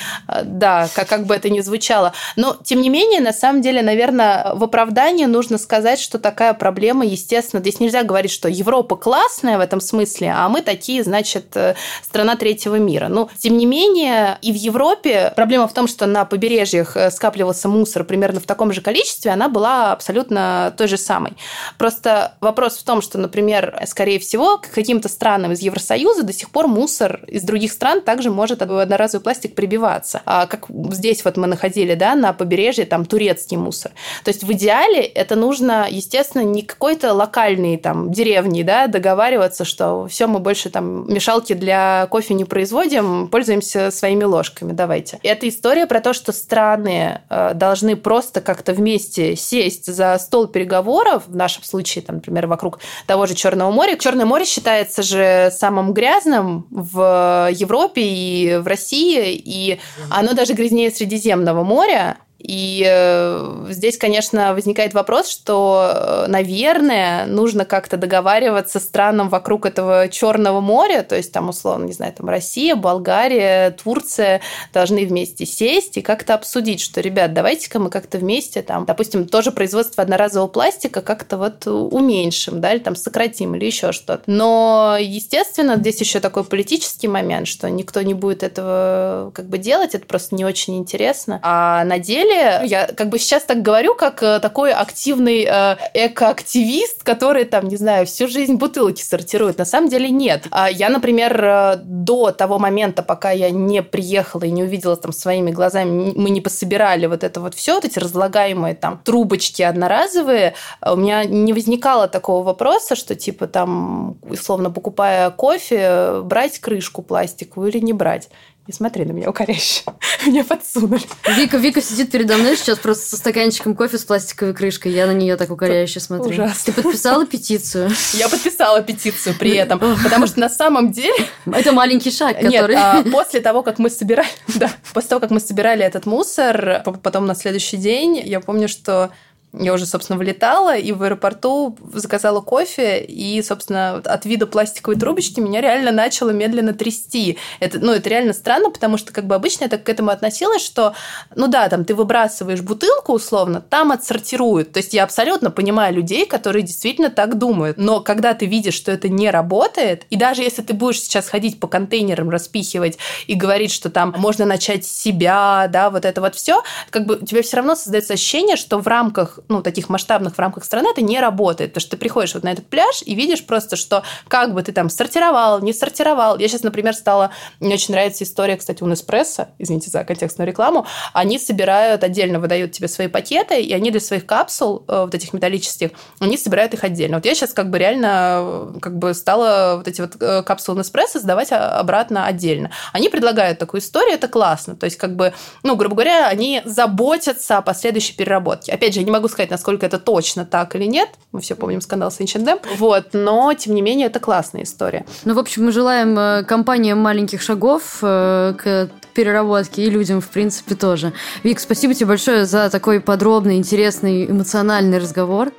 Да, 0.44 0.88
как, 0.94 1.09
как 1.09 1.27
бы 1.27 1.35
это 1.35 1.51
ни 1.51 1.61
звучало. 1.61 2.12
Но, 2.37 2.57
тем 2.62 2.81
не 2.81 2.88
менее, 2.88 3.20
на 3.20 3.33
самом 3.33 3.62
деле, 3.62 3.83
наверное, 3.83 4.53
в 4.55 4.64
оправдании 4.64 5.27
нужно 5.27 5.59
сказать, 5.59 6.01
что 6.01 6.18
такая 6.18 6.55
проблема, 6.55 7.05
естественно, 7.05 7.61
здесь 7.61 7.81
нельзя 7.81 8.03
говорить, 8.03 8.31
что 8.31 8.48
Европа 8.48 8.96
классная 8.96 9.59
в 9.59 9.61
этом 9.61 9.81
смысле, 9.81 10.33
а 10.37 10.48
мы 10.48 10.62
такие, 10.62 11.03
значит, 11.03 11.57
э, 11.57 11.74
страна 12.03 12.37
третьего 12.37 12.77
мира. 12.77 13.09
Но, 13.09 13.29
тем 13.38 13.57
не 13.57 13.66
менее, 13.66 14.38
и 14.42 14.53
в 14.53 14.57
Европе 14.57 15.33
проблема 15.37 15.68
в 15.68 15.74
том, 15.74 15.88
что 15.88 16.07
на 16.07 16.24
побережьях 16.24 16.96
э, 16.96 17.11
скапливался 17.11 17.68
мусор 17.68 18.05
примерно 18.05 18.40
в 18.40 18.46
таком 18.46 18.72
же 18.72 18.81
количестве, 18.81 19.31
она 19.31 19.48
была 19.48 19.92
абсолютно 19.92 20.74
той 20.77 20.88
же 20.88 20.96
самой. 20.96 21.33
Просто 21.79 22.35
вопрос 22.40 22.77
в 22.77 22.85
том, 22.85 23.03
что, 23.03 23.18
например, 23.18 23.81
скорее 23.87 24.18
всего, 24.18 24.59
к 24.59 24.70
каким-то 24.70 25.09
странам 25.09 25.53
из 25.53 25.61
Евросоюза 25.61 26.22
до 26.22 26.33
сих 26.33 26.51
пор 26.51 26.66
мусор 26.66 27.20
из 27.27 27.42
других 27.42 27.72
стран 27.72 28.01
также 28.03 28.31
может 28.31 28.62
одноразовый 28.62 29.22
пластик 29.22 29.55
прибиваться. 29.55 30.22
А 30.24 30.46
как 30.46 30.70
здесь 30.91 31.25
вот 31.25 31.37
мы 31.37 31.47
находили, 31.47 31.95
да, 31.95 32.14
на 32.14 32.33
побережье, 32.33 32.85
там 32.85 33.05
турецкий 33.05 33.57
мусор. 33.57 33.93
То 34.25 34.31
есть 34.31 34.45
в 34.45 34.53
идеале 34.53 35.03
это 35.03 35.37
нужно, 35.37 35.87
естественно, 35.88 36.43
не 36.43 36.62
какой-то 36.62 37.12
локальной 37.12 37.77
там 37.77 38.12
деревни, 38.12 38.62
да, 38.62 38.87
договариваться, 38.87 39.64
что 39.64 40.07
все, 40.09 40.27
мы 40.27 40.38
больше 40.38 40.71
там 40.71 41.12
мешалки 41.12 41.53
для 41.53 42.07
кофе 42.11 42.35
не 42.35 42.45
производим, 42.45 43.29
пользуемся 43.29 43.91
своими 43.91 44.25
ложками, 44.25 44.73
давайте. 44.73 45.19
Это 45.23 45.49
история 45.49 45.87
про 45.87 46.01
то, 46.01 46.12
что 46.12 46.33
страны 46.33 47.21
э, 47.29 47.53
должны 47.55 47.97
просто 47.97 48.41
как-то 48.41 48.73
вместе 48.73 49.37
сесть 49.37 49.93
за 49.93 50.19
стол 50.19 50.47
переговоров, 50.47 51.25
в 51.27 51.37
нашем 51.37 51.64
случае, 51.64 52.03
там, 52.03 52.17
например, 52.17 52.47
вокруг 52.47 52.81
того 53.07 53.27
же 53.27 53.35
Черного 53.35 53.71
моря. 53.71 53.97
Черное 53.97 54.27
море 54.27 54.45
считается 54.45 55.03
же 55.03 55.51
самым 55.53 55.93
грязным 55.93 56.67
в 56.71 57.49
Европе 57.53 58.03
и 58.03 58.57
в 58.57 58.67
России, 58.67 59.35
и 59.35 59.79
оно 60.11 60.33
даже 60.33 60.55
грязнее 60.68 60.90
Средиземного 60.90 61.64
моря, 61.64 62.18
и 62.38 62.85
э, 62.87 63.66
здесь, 63.70 63.98
конечно, 63.98 64.55
возникает 64.55 64.94
вопрос, 64.94 65.29
что, 65.29 65.90
э, 65.92 66.27
наверное, 66.29 67.27
нужно 67.27 67.64
как-то 67.64 67.96
договариваться 67.96 68.79
с 68.79 68.85
странам 68.85 69.29
вокруг 69.29 69.66
этого 69.66 70.09
Черного 70.09 70.61
моря, 70.61 71.03
то 71.03 71.16
есть 71.16 71.33
там, 71.33 71.48
условно, 71.48 71.87
не 71.87 71.92
знаю, 71.92 72.12
там 72.12 72.29
Россия, 72.29 72.77
Болгария, 72.77 73.72
Турция 73.72 74.40
должны 74.72 75.05
вместе 75.05 75.46
сесть 75.46 75.96
и 75.96 76.01
как-то 76.01 76.35
обсудить, 76.35 76.81
что, 76.81 77.01
ребят, 77.01 77.35
давайте-ка 77.35 77.81
мы 77.81 77.90
как-то 77.90 78.18
вместе 78.18 78.62
там, 78.62 78.85
допустим, 78.85 79.27
тоже 79.27 79.51
производство 79.51 80.05
одноразового 80.05 80.48
пластика 80.48 81.03
как-то 81.03 81.38
вот 81.38 81.66
уменьшим, 81.66 82.61
да, 82.61 82.72
или 82.72 82.81
там 82.81 82.94
сократим, 82.94 83.57
или 83.57 83.64
еще 83.64 83.90
что-то. 83.90 84.22
Но, 84.27 84.96
естественно, 85.01 85.74
здесь 85.74 86.01
еще 86.01 86.20
такой 86.20 86.44
политический 86.44 87.09
момент, 87.09 87.48
что 87.48 87.68
никто 87.68 88.01
не 88.03 88.14
будет 88.14 88.44
этого 88.44 89.33
как 89.35 89.46
бы 89.46 89.59
делать, 89.59 89.96
это 89.96 90.07
просто 90.07 90.37
не 90.37 90.44
очень 90.44 90.79
интересно. 90.79 91.40
А 91.42 91.83
на 91.85 91.98
деле 91.98 92.28
деле, 92.29 92.61
я 92.67 92.87
как 92.87 93.09
бы 93.09 93.19
сейчас 93.19 93.45
так 93.45 93.62
говорю, 93.62 93.95
как 93.95 94.23
э, 94.23 94.41
такой 94.41 94.73
активный 94.73 95.47
э, 95.49 95.77
экоактивист, 95.95 97.03
который 97.03 97.45
там, 97.45 97.69
не 97.69 97.77
знаю, 97.77 98.07
всю 98.07 98.29
жизнь 98.29 98.55
бутылки 98.55 99.03
сортирует. 99.03 99.59
На 99.59 99.64
самом 99.64 99.88
деле 99.88 100.11
нет. 100.11 100.47
А 100.51 100.71
я, 100.71 100.88
например, 100.88 101.45
э, 101.45 101.77
до 101.83 102.33
того 102.33 102.59
момента, 102.59 103.03
пока 103.03 103.31
я 103.31 103.51
не 103.51 103.83
приехала 103.83 104.45
и 104.45 104.51
не 104.51 104.62
увидела 104.62 104.97
там 104.97 105.12
своими 105.12 105.51
глазами, 105.51 106.12
мы 106.14 106.31
не 106.31 106.41
пособирали 106.41 107.07
вот 107.07 107.25
это 107.25 107.41
вот 107.41 107.55
все, 107.55 107.75
вот 107.75 107.85
эти 107.85 107.99
разлагаемые 107.99 108.75
там 108.75 109.01
трубочки 109.05 109.62
одноразовые, 109.62 110.55
у 110.85 110.97
меня 110.97 111.25
не 111.25 111.53
возникало 111.53 112.09
такого 112.09 112.45
вопроса, 112.45 112.97
что 112.97 113.14
типа 113.14 113.47
там, 113.47 114.19
условно 114.23 114.71
покупая 114.71 115.31
кофе, 115.31 116.21
брать 116.23 116.59
крышку 116.59 117.03
пластиковую 117.03 117.71
или 117.71 117.79
не 117.79 117.93
брать. 117.93 118.29
Не 118.68 118.74
смотри 118.74 119.07
на 119.07 119.12
меня 119.12 119.31
укоряюще. 119.31 119.81
Меня 120.26 120.44
подсунули. 120.44 121.00
Вика, 121.38 121.57
Вика 121.57 121.81
сидит 121.81 122.11
передо 122.11 122.37
мной 122.37 122.54
сейчас 122.54 122.78
просто 122.78 123.09
со 123.09 123.16
стаканчиком 123.16 123.74
кофе 123.74 123.96
с 123.96 124.04
пластиковой 124.04 124.52
крышкой. 124.52 124.92
Я 124.92 125.07
на 125.07 125.14
нее 125.14 125.37
так 125.37 125.50
укоряюще 125.50 126.00
смотрю. 126.00 126.33
Ужасно. 126.33 126.74
Ты 126.74 126.83
подписала 126.83 127.24
петицию? 127.24 127.90
Я 128.12 128.28
подписала 128.28 128.83
петицию 128.83 129.35
при 129.38 129.57
этом, 129.57 129.78
потому 129.78 130.26
что 130.26 130.38
на 130.38 130.50
самом 130.50 130.92
деле... 130.92 131.14
Это 131.50 131.72
маленький 131.72 132.11
шаг, 132.11 132.37
который... 132.37 132.76
Нет, 132.76 132.76
а, 132.76 133.02
после 133.11 133.40
того, 133.40 133.62
как 133.62 133.78
мы 133.78 133.88
собирали... 133.88 134.28
Да, 134.54 134.70
после 134.92 135.09
того, 135.09 135.20
как 135.20 135.31
мы 135.31 135.40
собирали 135.40 135.83
этот 135.83 136.04
мусор, 136.04 136.83
потом 137.02 137.24
на 137.24 137.35
следующий 137.35 137.78
день, 137.78 138.18
я 138.18 138.40
помню, 138.40 138.68
что 138.68 139.12
я 139.52 139.72
уже, 139.72 139.87
собственно, 139.87 140.18
вылетала 140.18 140.76
и 140.76 140.92
в 140.92 141.02
аэропорту 141.02 141.76
заказала 141.94 142.40
кофе, 142.40 143.00
и, 143.00 143.42
собственно, 143.42 143.96
от 143.96 144.26
вида 144.26 144.46
пластиковой 144.46 144.98
трубочки 144.98 145.40
меня 145.40 145.61
реально 145.61 145.90
начало 145.90 146.30
медленно 146.30 146.74
трясти. 146.74 147.38
Это, 147.61 147.78
ну, 147.78 147.92
это 147.92 148.08
реально 148.11 148.34
странно, 148.34 148.70
потому 148.70 148.98
что 148.98 149.12
как 149.12 149.26
бы 149.26 149.34
обычно 149.34 149.64
я 149.64 149.70
так 149.70 149.84
к 149.84 149.88
этому 149.88 150.11
относилась, 150.11 150.62
что, 150.62 150.94
ну 151.34 151.48
да, 151.48 151.68
там 151.68 151.84
ты 151.84 151.94
выбрасываешь 151.94 152.61
бутылку 152.61 153.14
условно, 153.14 153.61
там 153.61 153.90
отсортируют. 153.90 154.72
То 154.72 154.78
есть 154.78 154.92
я 154.92 155.04
абсолютно 155.04 155.50
понимаю 155.50 155.94
людей, 155.94 156.26
которые 156.26 156.62
действительно 156.62 157.11
так 157.11 157.38
думают. 157.38 157.78
Но 157.78 158.00
когда 158.00 158.34
ты 158.34 158.46
видишь, 158.46 158.74
что 158.74 158.92
это 158.92 159.08
не 159.08 159.30
работает, 159.30 160.04
и 160.11 160.16
даже 160.16 160.42
если 160.42 160.62
ты 160.62 160.74
будешь 160.74 161.00
сейчас 161.00 161.28
ходить 161.28 161.58
по 161.58 161.68
контейнерам, 161.68 162.28
распихивать 162.28 162.98
и 163.26 163.34
говорить, 163.34 163.72
что 163.72 163.88
там 163.88 164.14
можно 164.16 164.44
начать 164.44 164.84
с 164.84 164.92
себя, 164.92 165.68
да, 165.72 165.88
вот 165.90 166.04
это 166.04 166.20
вот 166.20 166.34
все, 166.34 166.62
как 166.90 167.06
бы 167.06 167.16
у 167.16 167.24
тебя 167.24 167.42
все 167.42 167.56
равно 167.56 167.74
создается 167.74 168.12
ощущение, 168.12 168.56
что 168.56 168.78
в 168.78 168.87
рамках 168.87 169.38
ну, 169.48 169.62
таких 169.62 169.88
масштабных 169.88 170.35
в 170.35 170.38
рамках 170.38 170.64
страны 170.64 170.88
это 170.90 171.03
не 171.03 171.20
работает. 171.20 171.70
Потому 171.70 171.81
что 171.83 171.90
ты 171.92 171.96
приходишь 171.96 172.35
вот 172.35 172.44
на 172.44 172.53
этот 172.53 172.66
пляж 172.66 173.03
и 173.05 173.14
видишь 173.14 173.44
просто, 173.44 173.77
что 173.77 174.03
как 174.29 174.55
бы 174.55 174.62
ты 174.62 174.72
там 174.72 174.90
сортировал, 174.90 175.61
не 175.61 175.72
сортировал. 175.72 176.38
Я 176.38 176.48
сейчас, 176.48 176.62
например, 176.62 176.94
стала... 176.94 177.31
Мне 177.61 177.74
очень 177.74 177.94
нравится 177.94 178.24
история, 178.24 178.57
кстати, 178.57 178.83
у 178.83 178.87
Неспрессо, 178.87 179.48
извините 179.59 179.90
за 179.90 180.05
контекстную 180.05 180.48
рекламу, 180.48 180.87
они 181.12 181.38
собирают 181.38 182.05
отдельно, 182.05 182.40
выдают 182.40 182.72
тебе 182.72 182.88
свои 182.88 183.09
пакеты, 183.09 183.61
и 183.61 183.72
они 183.72 183.90
для 183.90 184.01
своих 184.01 184.27
капсул, 184.27 184.85
э, 184.88 185.03
вот 185.03 185.14
этих 185.14 185.33
металлических, 185.33 185.90
они 186.18 186.37
собирают 186.37 186.74
их 186.74 186.85
отдельно. 186.85 187.16
Вот 187.16 187.27
я 187.27 187.35
сейчас 187.35 187.53
как 187.53 187.70
бы 187.70 187.79
реально 187.79 188.72
э, 188.74 188.79
как 188.81 188.98
бы 188.98 189.14
стала 189.14 189.77
вот 189.77 189.88
эти 189.88 190.01
вот 190.01 190.16
э, 190.20 190.42
капсулы 190.42 190.79
Неспрессо 190.79 191.18
сдавать 191.18 191.53
обратно 191.53 192.27
отдельно. 192.27 192.70
Они 192.92 193.09
предлагают 193.09 193.59
такую 193.59 193.81
историю, 193.81 194.14
это 194.14 194.29
классно. 194.29 194.77
То 194.77 194.85
есть 194.85 194.96
как 194.96 195.16
бы, 195.16 195.33
ну, 195.62 195.77
грубо 195.77 195.96
говоря, 195.96 196.29
они 196.29 196.62
заботятся 196.64 197.59
о 197.59 197.62
последующей 197.62 198.14
переработке. 198.14 198.72
Опять 198.72 198.94
же, 198.94 199.01
я 199.01 199.07
не 199.07 199.12
могу 199.12 199.28
сказать, 199.29 199.51
насколько 199.51 199.87
это 199.87 199.99
точно 199.99 200.45
так 200.45 200.75
или 200.77 200.85
нет. 200.85 201.09
Мы 201.33 201.41
все 201.41 201.55
помним 201.55 201.81
скандал 201.81 202.11
с 202.11 202.21
H&M. 202.21 202.59
Вот, 202.79 203.09
но, 203.12 203.53
тем 203.55 203.75
не 203.75 203.83
менее, 203.83 204.07
это 204.07 204.21
классная 204.21 204.62
история. 204.62 205.05
Ну, 205.25 205.35
в 205.35 205.38
общем, 205.38 205.64
мы 205.64 205.73
желаем 205.73 206.19
э, 206.19 206.45
компаниям 206.45 206.99
маленьких 206.99 207.43
шагов 207.43 207.99
э, 208.03 208.55
к 208.57 208.91
переработке 209.14 209.85
и 209.85 209.91
людям, 209.91 210.21
в 210.21 210.29
принципе, 210.29 210.75
тоже. 210.75 211.12
Вик, 211.43 211.61
спасибо 211.61 211.95
тебе 211.95 212.07
большое 212.07 212.45
за 212.45 212.71
такой 212.71 213.01
подробный, 213.01 213.57
интересный, 213.57 214.27
эмоциональный 214.27 214.99
разговор. 214.99 215.53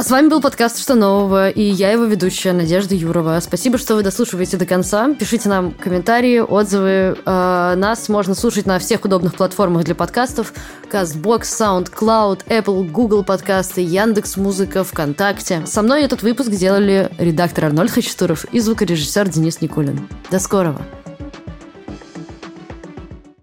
А 0.00 0.02
с 0.02 0.10
вами 0.10 0.28
был 0.28 0.40
подкаст 0.40 0.78
«Что 0.78 0.94
нового?» 0.94 1.50
и 1.50 1.60
я 1.60 1.92
его 1.92 2.04
ведущая 2.04 2.54
Надежда 2.54 2.94
Юрова. 2.94 3.38
Спасибо, 3.40 3.76
что 3.76 3.96
вы 3.96 4.02
дослушиваете 4.02 4.56
до 4.56 4.64
конца. 4.64 5.12
Пишите 5.12 5.50
нам 5.50 5.72
комментарии, 5.72 6.38
отзывы. 6.38 7.18
Э, 7.26 7.74
нас 7.76 8.08
можно 8.08 8.34
слушать 8.34 8.64
на 8.64 8.78
всех 8.78 9.04
удобных 9.04 9.34
платформах 9.34 9.84
для 9.84 9.94
подкастов. 9.94 10.54
CastBox, 10.90 11.42
SoundCloud, 11.42 12.46
Apple, 12.46 12.90
Google 12.90 13.24
подкасты, 13.24 13.82
Яндекс 13.82 14.38
Музыка, 14.38 14.84
ВКонтакте. 14.84 15.66
Со 15.66 15.82
мной 15.82 16.02
этот 16.02 16.22
выпуск 16.22 16.48
делали 16.48 17.10
редактор 17.18 17.66
Арнольд 17.66 17.90
Хачатуров 17.90 18.46
и 18.46 18.60
звукорежиссер 18.60 19.28
Денис 19.28 19.60
Никулин. 19.60 20.08
До 20.30 20.38
скорого! 20.38 20.80